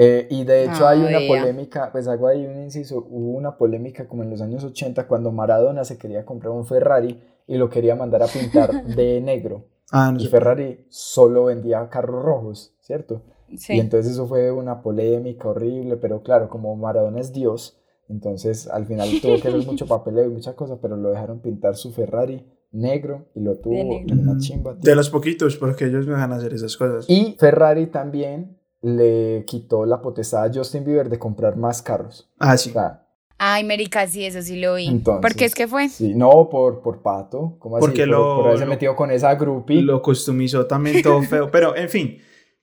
[0.00, 3.56] Eh, y de hecho Ah, hay una polémica, pues hago ahí un inciso, hubo una
[3.58, 7.68] polémica como en los años 80 cuando Maradona se quería comprar un Ferrari y lo
[7.68, 9.64] quería mandar a pintar de negro.
[9.90, 10.28] Ah, no Y sé.
[10.28, 13.22] Ferrari solo vendía carros rojos, ¿cierto?
[13.56, 13.74] Sí.
[13.76, 18.86] Y entonces eso fue una polémica horrible, pero claro, como Maradona es Dios, entonces al
[18.86, 22.46] final tuvo que hacer mucho papeleo y muchas cosas, pero lo dejaron pintar su Ferrari
[22.70, 24.74] negro y lo tuvo y una chimba.
[24.74, 24.82] tío.
[24.90, 27.06] De los poquitos, porque ellos me dejan hacer esas cosas.
[27.08, 32.30] Y Ferrari también le quitó la potestad a Justin Bieber de comprar más carros.
[32.38, 32.70] Ah, O sí.
[32.70, 33.07] sea,
[33.38, 34.88] Ay, Marica, sí, eso sí lo vi.
[34.88, 35.88] Entonces, ¿Por qué es que fue?
[35.88, 37.86] sí, no por, por pato, ¿cómo así?
[37.86, 39.80] Porque por, lo- por haberse lo- metido con esa groupie.
[39.82, 41.48] Lo customizó también todo feo.
[41.52, 42.18] Pero, en fin,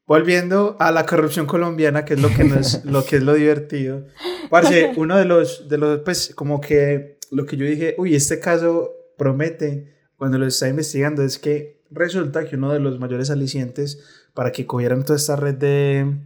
[0.06, 4.06] volviendo a la corrupción colombiana, que es lo que, nos, lo, que es lo divertido.
[4.50, 8.40] Parce, uno de los, de los, pues, como que lo que yo dije, uy, este
[8.40, 14.04] caso promete, cuando lo está investigando, es que resulta que uno de los mayores alicientes
[14.34, 16.18] para que cogieran toda esta red de,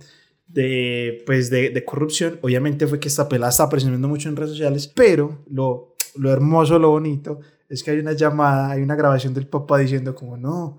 [0.49, 4.51] de, pues, de, de corrupción, obviamente fue que esta pelada está presionando mucho en redes
[4.51, 9.33] sociales, pero lo, lo hermoso, lo bonito, es que hay una llamada, hay una grabación
[9.33, 10.77] del papá diciendo como, no,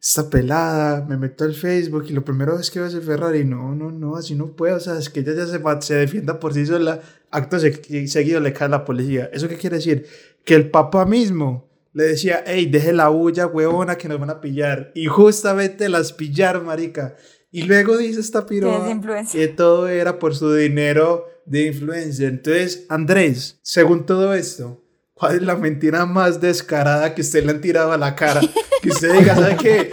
[0.00, 3.44] esta pelada, me meto al Facebook y lo primero es que va a ser Ferrari,
[3.44, 6.40] no, no, no, así no puedo, o sea, es que ella ya se, se defienda
[6.40, 9.30] por sí sola, acto se- seguido le cae la policía.
[9.32, 10.04] ¿Eso qué quiere decir?
[10.44, 14.40] Que el papá mismo le decía, hey, deje la bulla, huevona, que nos van a
[14.40, 14.90] pillar.
[14.96, 17.14] Y justamente las pillaron, marica.
[17.54, 18.98] Y luego dice esta es piroa
[19.30, 22.30] que todo era por su dinero de influencer.
[22.30, 27.60] Entonces, Andrés, según todo esto, ¿cuál es la mentira más descarada que usted le han
[27.60, 28.40] tirado a la cara?
[28.80, 29.90] Que usted diga, ¿sabe qué?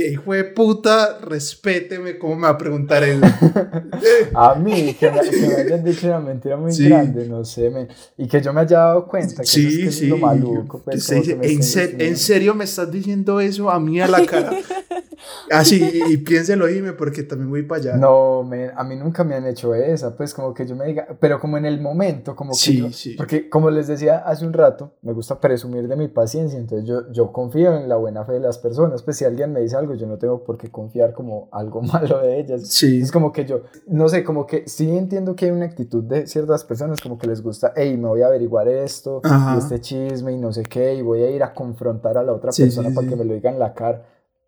[0.00, 3.20] Que hijo de puta, respéteme, ¿cómo me va a preguntar eso?
[4.34, 6.88] A mí, que me, que me hayan dicho una mentira muy Sí.
[6.88, 7.86] grande, no sé, men,
[8.16, 10.06] y que yo me haya dado cuenta que eso es, que Sí, es sí.
[10.06, 14.08] lo maluco, pues, me ¿en, ser- ¿En serio me estás diciendo eso a mí a
[14.08, 14.50] la cara?
[15.50, 15.76] Así,
[16.08, 17.96] y, y piénselo, dime, porque también voy para allá.
[17.96, 21.08] No, men, a mí nunca me han hecho esa, pues como que yo me diga,
[21.20, 23.14] pero como en el momento, como que Sí, yo- sí.
[23.16, 27.10] porque como les decía hace un rato, me gusta presumir de mi paciencia, entonces yo,
[27.12, 29.89] yo confío en la buena fe de las personas, pues si alguien me dice algo,
[29.94, 32.68] yo no tengo por qué confiar como algo malo de ellas.
[32.68, 33.00] Sí.
[33.00, 36.26] Es como que yo, no sé, como que sí entiendo que hay una actitud de
[36.26, 40.32] ciertas personas como que les gusta, hey, me voy a averiguar esto, y este chisme
[40.32, 42.88] y no sé qué, y voy a ir a confrontar a la otra Sí, persona
[42.90, 43.10] sí, para sí.
[43.10, 44.06] que me lo diga en la cara,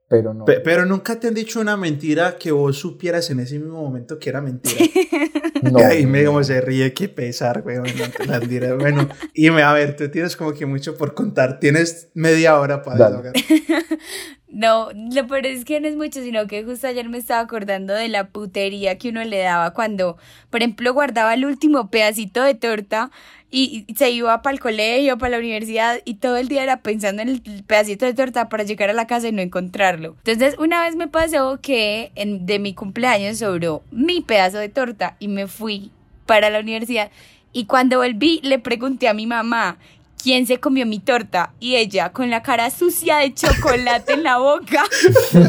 [0.09, 0.45] pero no.
[0.45, 4.19] Pe- pero nunca te han dicho una mentira que vos supieras en ese mismo momento
[4.19, 4.85] que era mentira.
[5.63, 6.31] no, y ahí me no.
[6.31, 7.79] como se ríe, qué pesar, güey.
[8.27, 8.75] la mentira.
[8.75, 11.59] Bueno, y me, a ver, tú tienes como que mucho por contar.
[11.61, 13.17] Tienes media hora para Dale.
[13.23, 13.35] desahogar.
[14.53, 17.95] No, lo peor es que no es mucho, sino que justo ayer me estaba acordando
[17.95, 20.19] de la putería que uno le daba cuando,
[20.51, 23.11] por ejemplo, guardaba el último pedacito de torta
[23.51, 27.23] y, se iba para el colegio, para la universidad y todo el día era pensando
[27.23, 30.17] en el pedacito de torta para llegar a la casa y no encontrarlo.
[30.25, 35.17] Entonces, una vez me pasó que en- de mi cumpleaños sobró mi pedazo de torta
[35.19, 35.91] y me fui
[36.27, 37.11] para la universidad
[37.55, 39.79] y cuando volví le pregunté a mi mamá
[40.23, 44.39] quién se comió mi torta y ella con la cara sucia de chocolate en la
[44.39, 44.85] boca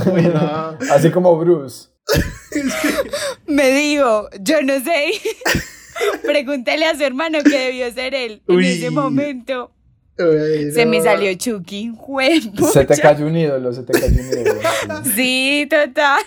[0.06, 1.90] Bueno, Así como Bruce.
[3.48, 5.12] me dijo, yo no sé.
[6.24, 8.42] Pregúntale a su hermano que debió ser él.
[8.48, 8.66] Uy.
[8.66, 9.72] En ese momento
[10.18, 11.94] se me salió Chucky.
[12.72, 14.62] Se te cayó un ídolo, se te cayó un ídolo.
[15.16, 16.22] Sí, total.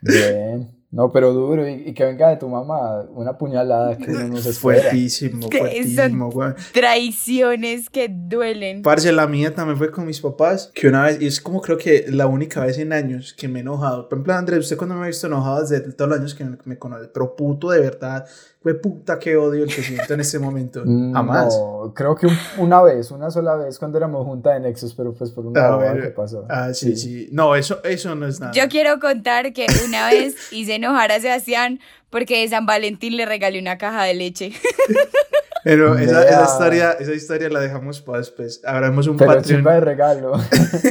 [0.00, 0.75] Bien.
[0.96, 4.36] No, pero duro, y, y que venga de tu mamá, una puñalada que uno no
[4.38, 4.80] se espera.
[4.80, 6.54] Fuertísimo, fuertísimo, güey.
[6.72, 8.80] Traiciones que duelen.
[8.80, 11.76] Parce, la mía también fue con mis papás, que una vez, y es como creo
[11.76, 14.08] que la única vez en años que me he enojado.
[14.08, 16.56] Por ejemplo, Andrés, usted cuando me ha visto enojado desde todos los años que me,
[16.64, 18.24] me conoce, pero puto de verdad,
[18.66, 20.82] fue puta que odio el que siento en este momento.
[20.84, 21.56] Jamás.
[21.56, 25.14] No, creo que un- una vez, una sola vez cuando éramos junta de Nexus, pero
[25.14, 26.02] pues por una A boda ver.
[26.02, 26.44] que pasó.
[26.48, 27.28] Ah, sí, sí.
[27.30, 28.52] No, eso, eso no es nada.
[28.52, 31.78] Yo quiero contar que una vez hice enojar a Sebastián
[32.10, 34.52] porque de San Valentín le regalé una caja de leche.
[35.66, 38.60] Pero esa, esa historia, esa historia la dejamos para después.
[38.64, 39.64] Abramos un Pero Patreon.
[39.64, 40.34] de regalo.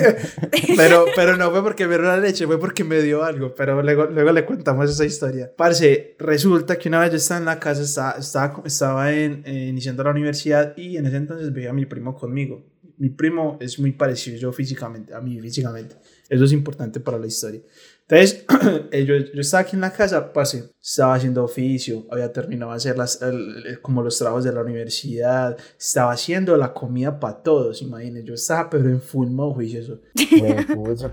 [0.75, 3.55] Pero, pero no fue porque me dio la leche, fue porque me dio algo.
[3.55, 5.49] Pero luego, luego le contamos esa historia.
[5.55, 9.67] Parce, resulta que una vez yo estaba en la casa, estaba, estaba, estaba en, eh,
[9.69, 12.65] iniciando la universidad y en ese entonces veía a mi primo conmigo.
[12.97, 15.95] Mi primo es muy parecido yo físicamente, a mí físicamente.
[16.27, 17.61] Eso es importante para la historia.
[18.07, 18.45] Entonces,
[18.91, 22.77] eh, yo, yo estaba aquí en la casa, parce, estaba haciendo oficio, había terminado de
[22.77, 27.41] hacer las, el- el- como los trabajos de la universidad, estaba haciendo la comida para
[27.41, 28.27] todos, imagínense.
[28.27, 30.01] Yo estaba, pero en full modo juicioso.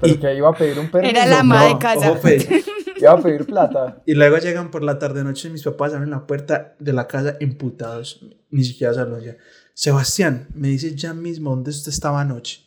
[0.00, 1.10] Pero que iba a pedir un permiso.
[1.16, 2.10] Era la ama de casa.
[2.10, 2.46] ojo, pues.
[3.02, 4.00] Iba a pedir plata.
[4.06, 7.36] Y luego llegan por la tarde noche mis papás abren la puerta de la casa
[7.40, 9.36] imputados, ni siquiera salón ya.
[9.74, 12.60] Sebastián, me dice ya mismo dónde usted estaba anoche.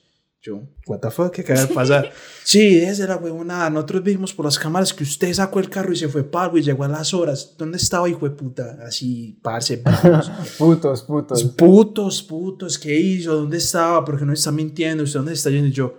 [0.46, 2.12] Yo, what the fuck, ¿qué acaba de pasar?
[2.44, 3.68] sí, esa era huevonada.
[3.72, 6.62] Nosotros vimos por las cámaras que usted sacó el carro y se fue pago y
[6.62, 7.56] llegó a las horas.
[7.58, 8.78] ¿Dónde estaba, hijo de puta?
[8.86, 9.82] Así, parce.
[10.60, 11.44] Putos, putos.
[11.58, 13.36] putos, putos, ¿qué hizo?
[13.36, 14.06] ¿Dónde estaba?
[14.06, 15.04] ¿Por qué no está mintiendo?
[15.04, 15.68] ¿Usted dónde está yendo?
[15.68, 15.98] Y yo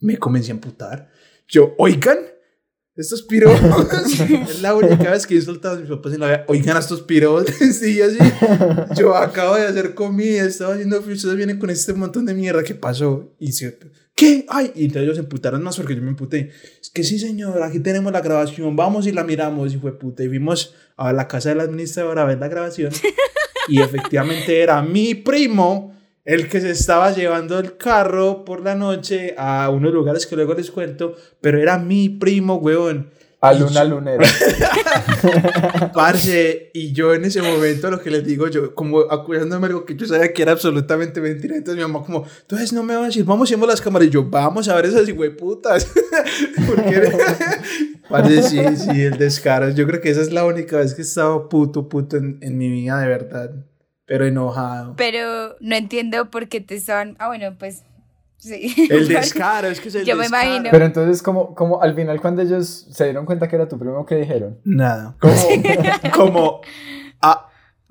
[0.00, 1.10] me comencé a amputar.
[1.46, 2.20] Yo, oigan,
[2.98, 3.52] estos piros.
[4.48, 6.44] es la única vez que he soltado a mis papás en la vida.
[6.48, 7.46] Oigan, a estos piros.
[7.58, 8.18] sí, así.
[8.96, 12.62] Yo acabo de hacer comida, estaba haciendo frío, ustedes vienen con este montón de mierda.
[12.62, 13.34] ¿Qué pasó?
[13.38, 13.78] Y se,
[14.14, 14.44] ¿qué?
[14.48, 16.50] Ay, y entonces ellos se emputaron más porque yo me emputé.
[16.80, 19.72] Es que sí, señor, aquí tenemos la grabación, vamos y la miramos.
[19.72, 20.24] Y fue puta.
[20.24, 22.92] Y fuimos a la casa de la administradora a ver la grabación.
[23.70, 25.94] Y efectivamente era mi primo
[26.28, 30.52] el que se estaba llevando el carro por la noche a unos lugares que luego
[30.52, 33.10] les cuento, pero era mi primo, weón.
[33.40, 34.26] A luna yo- lunera.
[35.94, 39.96] Parce, y yo en ese momento lo que les digo, yo como acusándome algo que
[39.96, 43.06] yo sabía que era absolutamente mentira, entonces mi mamá como, entonces no me van a
[43.06, 45.86] decir, vamos, llevamos las cámaras, y yo, vamos a ver esas hijueputas.
[46.66, 47.10] Porque,
[48.10, 51.04] parce, sí, sí, el descaro, yo creo que esa es la única vez que he
[51.04, 53.50] estado puto, puto en, en mi vida, de verdad,
[54.08, 54.94] pero enojado.
[54.96, 57.14] Pero no entiendo por qué te estaban.
[57.20, 57.84] Ah, bueno, pues.
[58.38, 58.74] Sí.
[58.90, 60.48] El descaro, es que es el Yo me descaro.
[60.48, 60.70] imagino.
[60.72, 64.06] Pero entonces, como, como al final, cuando ellos se dieron cuenta que era tu primo,
[64.06, 64.58] ¿qué dijeron?
[64.64, 65.34] Nada, como,
[66.14, 66.60] como,
[67.20, 67.44] ah,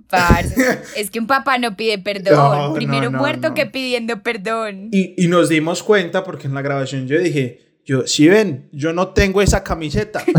[0.09, 0.55] Parce,
[0.95, 2.69] es que un papá no pide perdón.
[2.69, 3.53] No, Primero no, no, muerto no.
[3.53, 4.87] que pidiendo perdón.
[4.91, 8.93] Y, y nos dimos cuenta porque en la grabación yo dije, yo, si ven, yo
[8.93, 10.21] no tengo esa camiseta.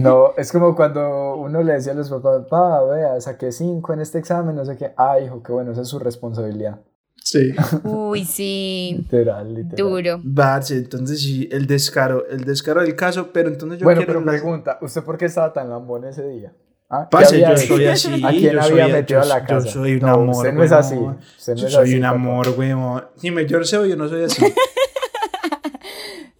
[0.00, 4.00] No, es como cuando uno le decía a los papás, pa, vea, saqué cinco en
[4.00, 4.92] este examen, no sé qué.
[4.96, 6.80] Ah, hijo, qué bueno, esa es su responsabilidad.
[7.16, 7.52] Sí.
[7.84, 8.96] Uy, sí.
[8.98, 9.76] Literal, literal.
[9.76, 10.22] Duro.
[10.36, 14.20] Parce, entonces sí, el descaro, el descaro del caso, pero entonces yo bueno, quiero pero
[14.20, 16.52] hablar- pregunta, ¿usted por qué estaba tan lambón ese día?
[16.90, 17.06] ¿Ah?
[17.10, 18.22] ¿Qué Parce, había yo soy así.
[18.24, 19.68] ¿A quién yo había soy, metido yo, a la yo casa?
[19.70, 20.36] soy un No, amor.
[20.36, 20.96] usted no es así.
[20.96, 22.14] Usted no yo es soy así, un papá.
[22.14, 23.04] amor, weón.
[23.22, 24.42] Dime, yo sé o yo no soy así.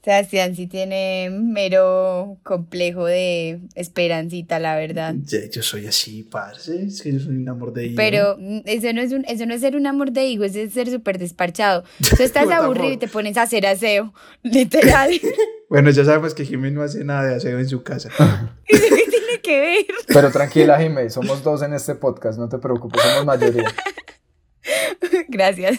[0.08, 5.14] Sebastián sí tiene mero complejo de esperancita, la verdad.
[5.22, 6.86] Ya, yo soy así, parce.
[6.86, 7.96] Es que yo soy un amor de hijo.
[7.96, 10.60] Pero mm, eso no es un, eso no es ser un amor de hijo, eso
[10.60, 11.84] es ser súper desparchado.
[12.16, 15.10] Tú estás aburrido y te pones a hacer aseo, literal.
[15.68, 18.08] Bueno, ya sabemos que Jimmy no hace nada de aseo en su casa.
[18.08, 19.86] ¿Eso qué tiene que ver?
[20.06, 23.70] Pero tranquila, Jimé, somos dos en este podcast, no te preocupes, somos mayoría.
[25.28, 25.78] Gracias.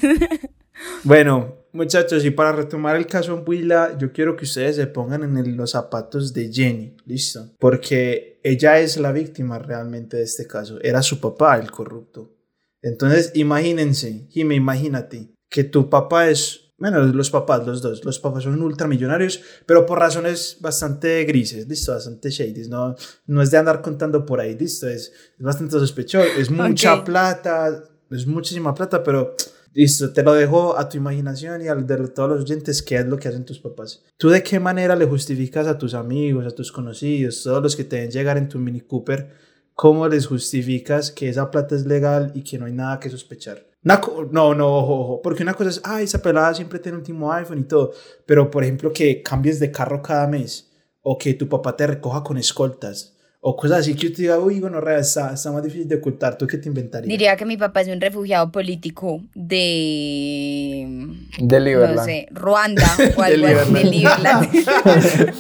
[1.04, 5.24] Bueno, muchachos, y para retomar el caso en Huila, yo quiero que ustedes se pongan
[5.24, 7.52] en el- los zapatos de Jenny, ¿listo?
[7.60, 10.80] Porque ella es la víctima realmente de este caso.
[10.82, 12.36] Era su papá el corrupto.
[12.82, 18.44] Entonces, imagínense, Jimmy, imagínate que tu papá es, bueno, los papás, los dos, los papás
[18.44, 21.92] son ultramillonarios, pero por razones bastante grises, ¿listo?
[21.94, 22.96] Bastante shady, no,
[23.28, 24.88] no es de andar contando por ahí, ¿listo?
[24.88, 29.36] Es, es bastante sospechoso, es mucha plata, es muchísima plata, pero
[29.74, 33.06] Listo, te lo dejo a tu imaginación y al de todos los oyentes qué es
[33.06, 34.04] lo que hacen tus papás.
[34.18, 37.84] ¿Tú de qué manera le justificas a tus amigos, a tus conocidos, todos los que
[37.84, 39.30] te ven llegar en tu Mini Cooper,
[39.74, 43.68] cómo les justificas que esa plata es legal y que no hay nada que sospechar?
[43.84, 44.02] Una
[44.32, 47.32] no, no, ojo, ojo, porque una cosa es, ah, esa pelada siempre tiene el último
[47.32, 47.94] iPhone y todo,
[48.26, 50.70] pero por ejemplo que cambies de carro cada mes
[51.02, 54.38] o que tu papá te recoja con escoltas o cosas así que yo te diga,
[54.38, 57.08] uy, bueno, está, está más difícil de ocultar, ¿tú qué te inventarías?
[57.08, 61.16] Diría que mi papá es un refugiado político de.
[61.40, 61.96] De Liberland.
[61.96, 62.86] No sé, Ruanda
[63.16, 64.54] o De algo de Liberland.
[64.54, 65.36] Liberland.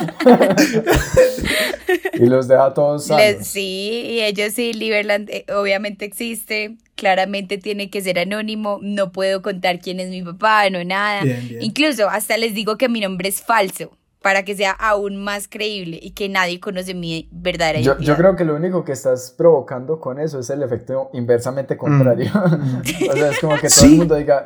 [2.14, 3.46] y los deja todos sanos.
[3.46, 9.42] sí, y ellos sí, Liberland eh, obviamente existe, claramente tiene que ser anónimo, no puedo
[9.42, 11.24] contar quién es mi papá, no nada.
[11.60, 16.00] Incluso hasta les digo que mi nombre es falso para que sea aún más creíble
[16.02, 20.00] y que nadie conoce mi verdadera yo, Yo creo que lo único que estás provocando
[20.00, 22.30] con eso es el efecto inversamente contrario.
[22.34, 23.10] Mm.
[23.10, 24.44] o sea, es como que todo el mundo diga,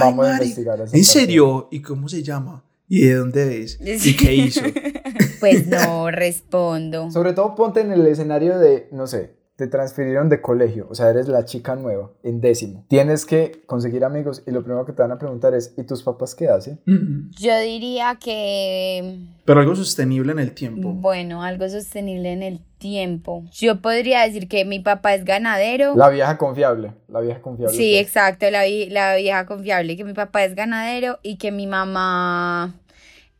[0.00, 1.68] vamos a investigar ¿En serio?
[1.70, 2.62] ¿Y cómo se llama?
[2.88, 3.78] ¿Y de dónde es?
[3.80, 4.60] ¿Y qué hizo?
[5.40, 7.10] pues no respondo.
[7.10, 11.08] Sobre todo ponte en el escenario de, no sé, te transfirieron de colegio, o sea,
[11.08, 12.84] eres la chica nueva, en décimo.
[12.88, 16.02] Tienes que conseguir amigos y lo primero que te van a preguntar es, ¿y tus
[16.02, 16.78] papás qué hacen?
[16.84, 19.18] Yo diría que...
[19.46, 20.92] Pero algo sostenible en el tiempo.
[20.92, 23.44] Bueno, algo sostenible en el tiempo.
[23.52, 25.94] Yo podría decir que mi papá es ganadero.
[25.96, 27.74] La vieja confiable, la vieja confiable.
[27.74, 32.74] Sí, exacto, la, la vieja confiable, que mi papá es ganadero y que mi mamá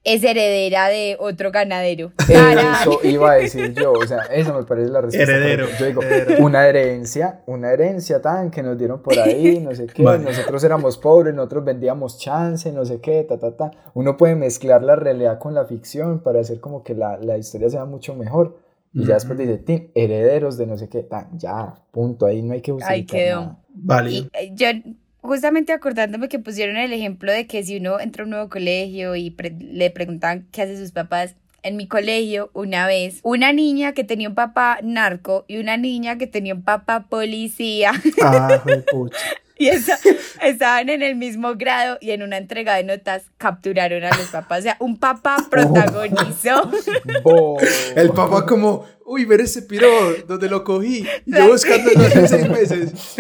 [0.06, 2.12] es heredera de otro ganadero.
[2.28, 5.34] Eso iba a decir yo, o sea, eso me parece la respuesta.
[5.34, 5.66] Heredero.
[5.78, 6.00] Yo digo,
[6.38, 10.96] una herencia, una herencia tan que nos dieron por ahí, no sé qué, nosotros éramos
[10.96, 13.72] pobres, nosotros vendíamos chance, no sé qué, ta, ta, ta.
[13.94, 17.68] Uno puede mezclar la realidad con la ficción para hacer como que la, la historia
[17.68, 18.58] sea mucho mejor.
[18.94, 22.62] Y ya después dice, herederos de no sé qué, tan, ya, punto, ahí no hay
[22.62, 22.92] que usar.
[22.92, 23.58] Ahí quedó.
[23.74, 24.10] Vale.
[24.10, 24.68] Y, eh, yo
[25.20, 29.16] justamente acordándome que pusieron el ejemplo de que si uno entra a un nuevo colegio
[29.16, 34.04] y le preguntan qué hace sus papás, en mi colegio una vez una niña que
[34.04, 37.92] tenía un papá narco y una niña que tenía un papá policía.
[38.22, 38.62] Ah,
[39.58, 39.68] y
[40.42, 44.58] estaban en el mismo grado y en una entrega de notas capturaron a los papás.
[44.58, 46.70] O sea, un papá protagonizó.
[47.96, 49.88] El papá como, uy, ver ese piro
[50.26, 51.06] donde lo cogí.
[51.24, 53.16] Y yo buscándolo hace seis meses.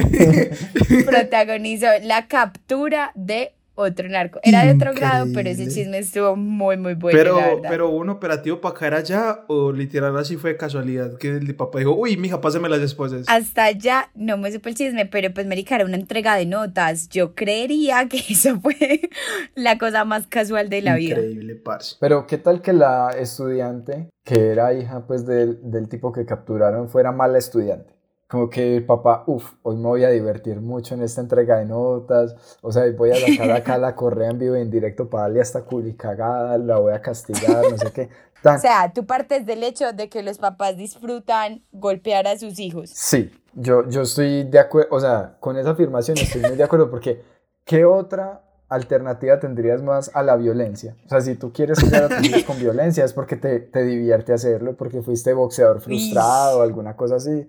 [1.06, 4.40] protagonizó la captura de otro narco.
[4.42, 7.16] Era de otro grado, pero ese chisme estuvo muy, muy bueno.
[7.16, 11.78] Pero, pero un operativo para caer allá, o literal así fue casualidad, que el papá
[11.78, 13.26] dijo, uy, mija, pásame las esposas.
[13.28, 17.08] Hasta allá no me supo el chisme, pero pues, Marica, era una entrega de notas.
[17.10, 19.10] Yo creería que eso fue
[19.54, 21.16] la cosa más casual de la vida.
[21.16, 21.96] Increíble, parce.
[22.00, 26.88] Pero, ¿qué tal que la estudiante, que era hija, pues, del, del tipo que capturaron,
[26.88, 27.95] fuera mala estudiante?
[28.28, 31.66] Como que el papá, uff, hoy me voy a divertir mucho en esta entrega de
[31.66, 35.24] notas, o sea, voy a sacar acá la correa en vivo y en directo para
[35.24, 35.64] darle hasta
[35.96, 38.08] cagada, la voy a castigar, no sé qué.
[38.44, 42.90] O sea, tú partes del hecho de que los papás disfrutan golpear a sus hijos.
[42.90, 46.88] Sí, yo, yo estoy de acuerdo, o sea, con esa afirmación estoy muy de acuerdo
[46.88, 47.24] porque
[47.64, 50.96] ¿qué otra alternativa tendrías más a la violencia?
[51.06, 53.82] O sea, si tú quieres jugar a tus hijos con violencia es porque te, te
[53.82, 57.48] divierte hacerlo, porque fuiste boxeador frustrado o alguna cosa así.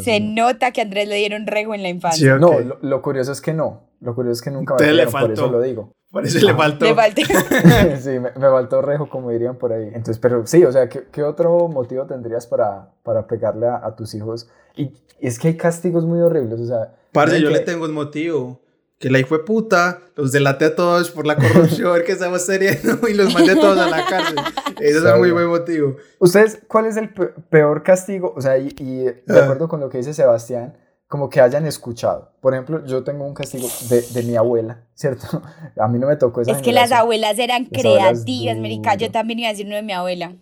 [0.00, 2.36] Se nota que a Andrés le dieron rego en la infancia.
[2.36, 3.82] No, lo, curioso es que no.
[4.00, 5.92] Lo curioso es que nunca me dieron, por eso lo digo.
[6.10, 6.84] Por eso le faltó.
[6.84, 7.22] Le faltó.
[8.00, 9.86] sí, me, faltó rejo, como dirían por ahí.
[9.88, 14.14] Entonces, pero sí, o sea, ¿qué, qué otro motivo tendrías para, para pegarle a, tus
[14.14, 14.48] hijos?
[14.76, 16.94] Y, es que hay castigos muy horribles, o sea...
[17.10, 18.60] Parce, yo le tengo un motivo
[18.98, 23.08] que la hijo de puta los delate a todos por la corrupción que estamos teniendo
[23.08, 24.38] y los mande a todos a la cárcel.
[24.80, 25.96] Ese es un muy buen motivo.
[26.18, 28.32] ¿Ustedes cuál es el peor castigo?
[28.36, 29.44] O sea, y, de ah.
[29.44, 30.76] acuerdo con lo que dice Sebastián,
[31.06, 32.32] como que hayan escuchado.
[32.40, 35.42] Por ejemplo, yo tengo un castigo de, de mi abuela, ¿cierto?
[35.78, 38.94] A mí no me tocó esa Es que las abuelas eran creativas, Merica.
[38.94, 40.34] Yo también iba a decir uno de mi abuela.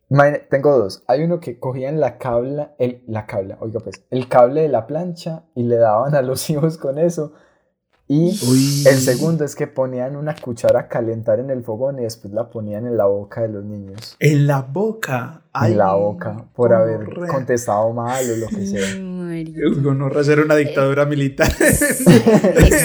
[0.50, 1.02] tengo dos.
[1.08, 4.86] Hay uno que cogían la cable, el, la cable, oiga pues, el cable de la
[4.86, 7.32] plancha y le daban a los hijos con eso
[8.08, 12.34] y el segundo es que ponían una cuchara a calentar en el fogón y después
[12.34, 14.16] la ponían en la boca de los niños.
[14.18, 15.42] ¿En la boca?
[15.54, 18.94] en la boca, por haber contestado mal o lo que sea.
[18.98, 21.52] No hacer una dictadura militar.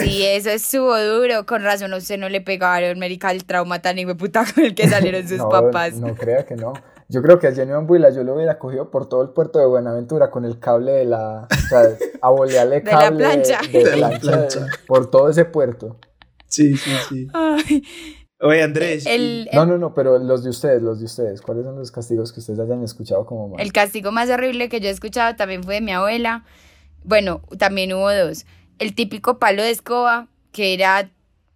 [0.03, 1.45] Sí, eso estuvo duro.
[1.45, 4.88] Con razón, a usted no le pegaron, Mérica, el trauma tan puta con el que
[4.88, 5.95] salieron sus papás.
[5.95, 6.74] No crea que no.
[7.10, 9.66] Yo creo que a Jenny Ambuila yo lo hubiera cogido por todo el puerto de
[9.66, 11.47] Buenaventura con el cable de la.
[11.49, 11.82] O sea,
[12.22, 13.05] a bolearle cable.
[13.05, 13.60] De la plancha.
[13.72, 14.66] De, la plancha.
[14.88, 15.97] por todo ese puerto.
[16.47, 17.28] Sí, sí, sí.
[18.39, 19.05] Oye, Andrés.
[19.53, 21.41] no, no, no, pero los de ustedes, los de ustedes.
[21.41, 23.62] ¿Cuáles son los castigos que ustedes hayan escuchado como más?
[23.62, 26.43] El castigo más horrible que yo he escuchado también fue de mi abuela.
[27.03, 28.45] Bueno, también hubo dos.
[28.80, 31.10] El típico palo de escoba, que era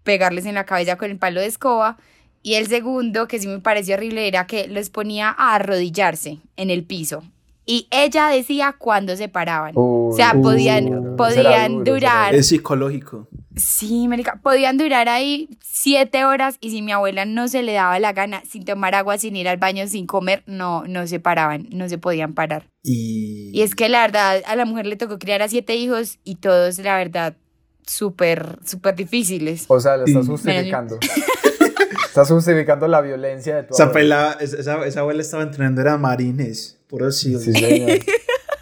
[0.03, 1.97] pegarles en la cabeza con el palo de escoba
[2.43, 6.69] y el segundo, que sí me pareció horrible, era que los ponía a arrodillarse en
[6.69, 7.23] el piso.
[7.65, 9.73] Y ella decía cuándo se paraban.
[9.75, 12.33] o sea, podían, podían durar.
[12.33, 13.27] Es psicológico.
[13.55, 17.99] Sí, Marica, podían durar ahí siete horas y si mi abuela no se le daba
[17.99, 21.67] la gana, sin tomar agua, sin ir al baño, sin comer, no, no se paraban,
[21.71, 22.67] no se podían parar.
[22.81, 23.51] Y...
[23.53, 26.35] y es que la verdad, a la mujer le tocó criar a siete hijos y
[26.35, 27.35] todos, la verdad,
[27.85, 29.65] súper, súper difíciles.
[29.67, 30.97] O sea, le estás justificando.
[32.11, 34.35] Estás justificando la violencia de tu Esa, abuela.
[34.37, 37.39] pelada- esa, esa abuela estaba entrenando, era marines, puro sí.
[37.39, 37.99] Sí, señor.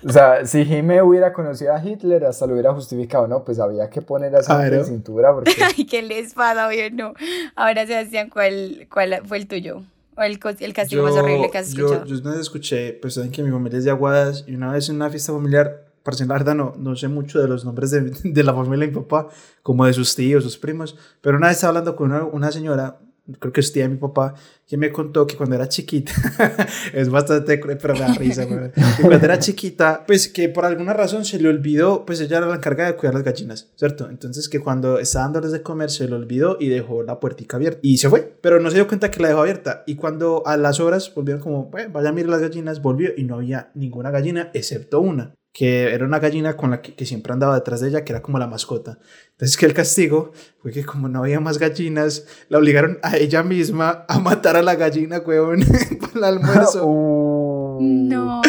[0.08, 3.44] O sea, si Jime hubiera conocido a Hitler, hasta lo hubiera justificado, ¿no?
[3.44, 4.78] Pues había que poner esa Claro.
[4.78, 5.52] en cintura porque...
[5.78, 6.68] Ay, ¿qué les pasa?
[6.70, 7.14] Obvio, no.
[7.58, 9.82] Ahora, Sebastián, ¿cuál, cuál fue el tuyo?
[10.16, 12.06] ¿O el, el castigo más horrible que has escuchado?
[12.06, 14.72] Yo, yo una vez escuché, pues saben que mi familia es de Aguadas y una
[14.72, 17.92] vez en una fiesta familiar, parce, la verdad no, no sé mucho de los nombres
[17.92, 19.28] de, de la familia de mi papá,
[19.64, 23.00] como de sus tíos, sus primos, pero una vez estaba hablando con una, una señora,
[23.40, 24.34] creo que es tía de mi papá,
[24.68, 26.12] que me contó que cuando era chiquita,
[26.94, 30.94] es bastante cruel, pero me da risa, que cuando era chiquita, pues que por alguna
[30.94, 34.10] razón se le olvidó, pues ella era la encargada de cuidar las gallinas, ¿cierto?
[34.10, 37.80] Entonces que cuando estaba dándoles de comer se le olvidó y dejó la puertica abierta.
[37.82, 39.84] Y se fue, pero no se dio cuenta que la dejó abierta.
[39.86, 43.24] Y cuando a las horas volvieron como, "Bueno, vaya a mirar las gallinas, volvió y
[43.24, 47.34] no había ninguna gallina excepto una que era una gallina con la que, que siempre
[47.34, 49.00] andaba detrás de ella, que era como la mascota.
[49.32, 50.32] Entonces que el castigo
[50.62, 54.62] fue que como no había más gallinas, la obligaron a ella misma a matar a
[54.62, 55.62] la gallina, huevón,
[56.00, 56.86] para el almuerzo.
[57.80, 58.42] Uh, No.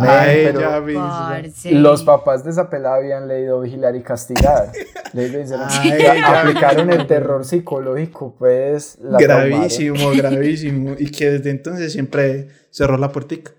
[0.00, 1.28] a ella pero- misma.
[1.42, 1.72] Parce.
[1.72, 4.70] Los papás de esa pelada habían leído Vigilar y Castigar.
[5.12, 8.96] Le hicieron- Ay, aplicaron el terror psicológico, pues.
[9.02, 10.94] la Gravísimo, gravísimo.
[10.98, 13.50] Y que desde entonces siempre cerró la puertica.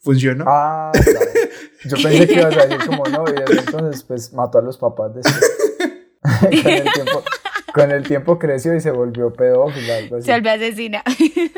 [0.00, 0.44] Funcionó.
[0.48, 1.20] Ah, claro.
[1.84, 4.78] Yo pensé que ibas a decir como no, y desde entonces pues mató a los
[4.78, 5.20] papás de
[6.62, 7.22] con, el tiempo,
[7.72, 10.26] con el tiempo creció y se volvió pedófilo, algo así.
[10.26, 11.02] Se volvió asesina.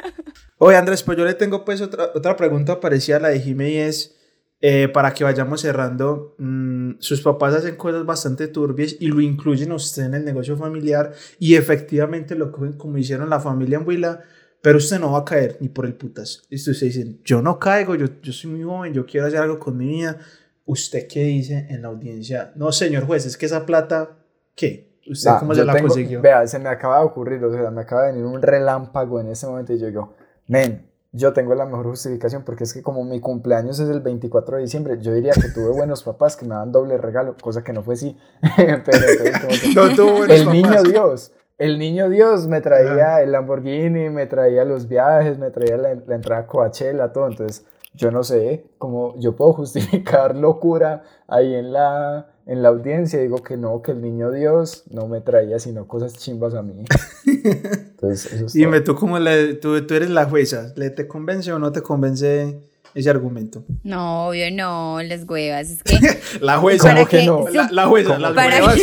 [0.59, 3.71] Oye, Andrés, pues yo le tengo pues otra, otra pregunta parecida a la de Jimé
[3.71, 4.17] y es,
[4.61, 9.71] eh, para que vayamos cerrando, mm, sus papás hacen cosas bastante turbias y lo incluyen
[9.71, 13.87] a usted en el negocio familiar y efectivamente lo cogen como hicieron la familia en
[13.87, 14.25] Huila,
[14.63, 16.43] pero usted no va a caer ni por el putas.
[16.51, 19.59] Y usted dice, yo no caigo, yo, yo soy muy joven, yo quiero hacer algo
[19.59, 20.19] con mi vida.
[20.65, 22.53] ¿Usted qué dice en la audiencia?
[22.57, 24.19] No, señor juez, es que esa plata,
[24.55, 24.99] ¿qué?
[25.09, 26.21] ¿Usted Ah, cómo se la tengo- consiguió?
[26.21, 29.29] Vea, se me acaba de ocurrir, o sea, me acaba de venir un relámpago en
[29.29, 30.15] ese momento y yo digo,
[30.47, 34.57] men, yo tengo la mejor justificación porque es que como mi cumpleaños es el 24
[34.57, 37.73] de diciembre, yo diría que tuve buenos papás que me dan doble regalo, cosa que
[37.73, 38.15] no fue así,
[38.59, 40.85] pero entonces como que- No tuvo buenos el niño papás.
[40.85, 45.95] Dios, el niño Dios me traía el Lamborghini, me traía los viajes, me traía la,
[45.95, 51.55] la entrada a Coachella, todo, entonces yo no sé cómo yo puedo justificar locura ahí
[51.55, 55.59] en la, en la audiencia, digo que no, que el niño Dios no me traía
[55.59, 56.85] sino cosas chimbas a mí.
[57.27, 58.61] Entonces, eso es todo.
[58.61, 61.83] Dime, tú, cómo le, tú, tú eres la jueza, ¿le te convence o no te
[61.83, 62.61] convence
[62.95, 63.65] ese argumento?
[63.83, 65.69] No, obvio no, las huevas.
[65.71, 65.99] Es que
[66.41, 67.49] La jueza, Para ¿Cómo que que no?
[67.49, 68.79] la, la jueza, ¿Cómo las para huevas.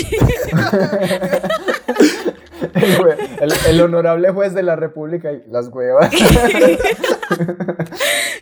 [3.70, 6.12] El- honorable juez de la República y las huevas.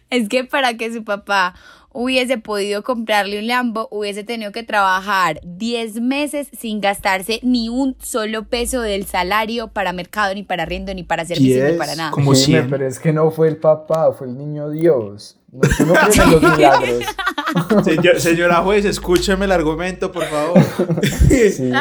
[0.09, 1.55] Es que para que su papá
[1.93, 7.95] hubiese podido comprarle un Lambo, hubiese tenido que trabajar 10 meses sin gastarse ni un
[8.01, 12.11] solo peso del salario para mercado, ni para arriendo, ni para servicios, ni para nada.
[12.11, 12.69] como 100.
[12.69, 15.37] pero es que no fue el papá, fue el niño Dios.
[15.51, 17.03] No, no en los milagros.
[17.85, 20.59] Señor- señora juez, escúcheme el argumento, por favor.
[21.29, 21.71] Sí.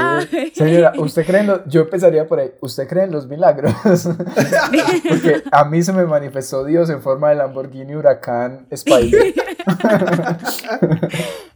[0.54, 1.60] Señora, ¿usted cree en los...
[1.68, 2.50] Yo empezaría por ahí.
[2.60, 3.72] ¿Usted cree en los milagros?
[5.08, 9.32] Porque a mí se me manifestó Dios en forma de Lamborghini Huracán Spider.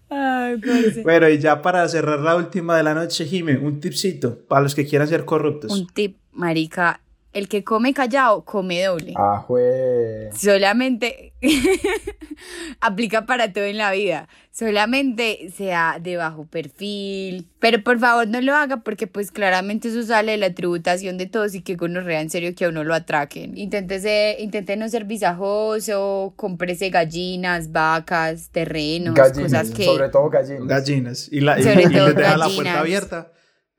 [0.08, 0.60] Ay,
[1.02, 4.74] bueno, y ya para cerrar la última de la noche, Jime, un tipcito para los
[4.74, 5.72] que quieran ser corruptos.
[5.72, 7.00] Un tip, marica,
[7.36, 9.12] el que come callado, come doble.
[9.14, 10.30] Ah, jue.
[10.34, 11.34] Solamente
[12.80, 14.26] aplica para todo en la vida.
[14.50, 17.46] Solamente sea de bajo perfil.
[17.58, 21.26] Pero por favor no lo haga porque pues claramente eso sale de la tributación de
[21.26, 23.58] todos y que gonorrea en serio que a uno lo atraquen.
[23.58, 29.84] Inténtese, intente no ser visajoso, cómprese gallinas, vacas, terrenos, Gallinas, cosas que...
[29.84, 30.66] sobre todo gallinas.
[30.66, 31.28] Gallinas.
[31.30, 33.30] Y, la, y, les deja la puerta abierta.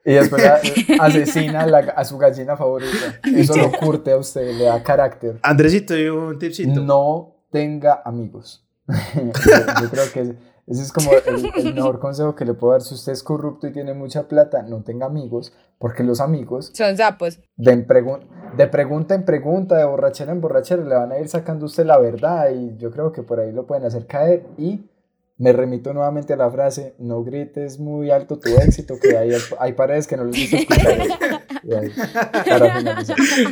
[0.07, 0.41] Y después
[1.01, 3.19] asesina a, la- a su gallina favorita.
[3.35, 5.37] Eso lo curte a usted, le da carácter.
[5.43, 6.79] Andresito, y un tipcito.
[6.81, 8.65] No tenga amigos.
[8.87, 10.35] yo, yo creo que
[10.67, 12.81] ese es como el, el mejor consejo que le puedo dar.
[12.81, 16.95] Si usted es corrupto y tiene mucha plata, no tenga amigos, porque los amigos Son
[16.97, 17.39] sapos.
[17.57, 21.27] de, en pregun- de pregunta en pregunta, de borrachera en borrachera, le van a ir
[21.29, 24.45] sacando a usted la verdad y yo creo que por ahí lo pueden hacer caer
[24.57, 24.89] y
[25.37, 29.73] me remito nuevamente a la frase, no grites muy alto tu éxito, que hay, hay
[29.73, 31.43] paredes que no les gusta escuchar.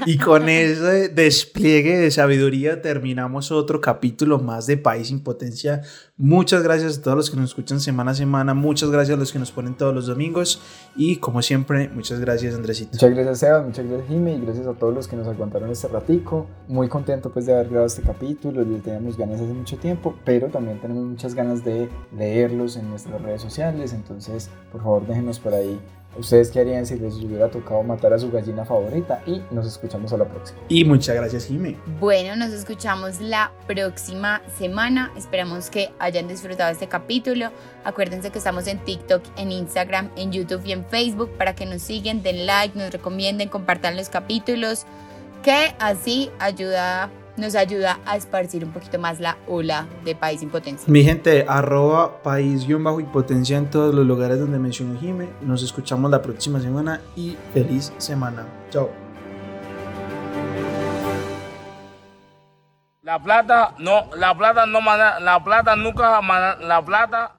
[0.06, 5.82] Y con ese despliegue de sabiduría terminamos otro capítulo más de País sin Potencia.
[6.18, 8.54] Muchas gracias a todos los que nos escuchan semana a semana.
[8.54, 10.62] Muchas gracias a los que nos ponen todos los domingos.
[10.96, 12.92] Y como siempre, muchas gracias, Andresito.
[12.94, 15.88] Muchas gracias Sebas, muchas gracias Jimmy y gracias a todos los que nos aguantaron este
[15.90, 16.48] ratico.
[16.68, 20.48] Muy contento pues de haber grabado este capítulo, le teníamos ganas hace mucho tiempo, pero
[20.48, 23.94] también tenemos muchas ganas de de leerlos en nuestras redes sociales.
[23.94, 25.80] Entonces, por favor, déjenos por ahí
[26.18, 30.14] ustedes qué harían si les hubiera tocado matar a su gallina favorita y nos escuchamos
[30.14, 30.60] a la próxima.
[30.70, 31.76] Y muchas gracias, Jime.
[32.00, 35.12] Bueno, nos escuchamos la próxima semana.
[35.16, 37.50] Esperamos que hayan disfrutado este capítulo.
[37.84, 41.82] Acuérdense que estamos en TikTok, en Instagram, en YouTube y en Facebook para que nos
[41.82, 44.86] sigan, den like, nos recomienden, compartan los capítulos,
[45.44, 50.92] que así ayuda nos ayuda a esparcir un poquito más la ola de país impotencia.
[50.92, 55.30] Mi gente, arroba país-impotencia en todos los lugares donde mencionó Jime.
[55.42, 58.46] Nos escuchamos la próxima semana y feliz semana.
[58.70, 58.90] Chao.
[63.02, 66.22] La plata no, la plata no, la plata nunca,
[66.60, 67.35] la plata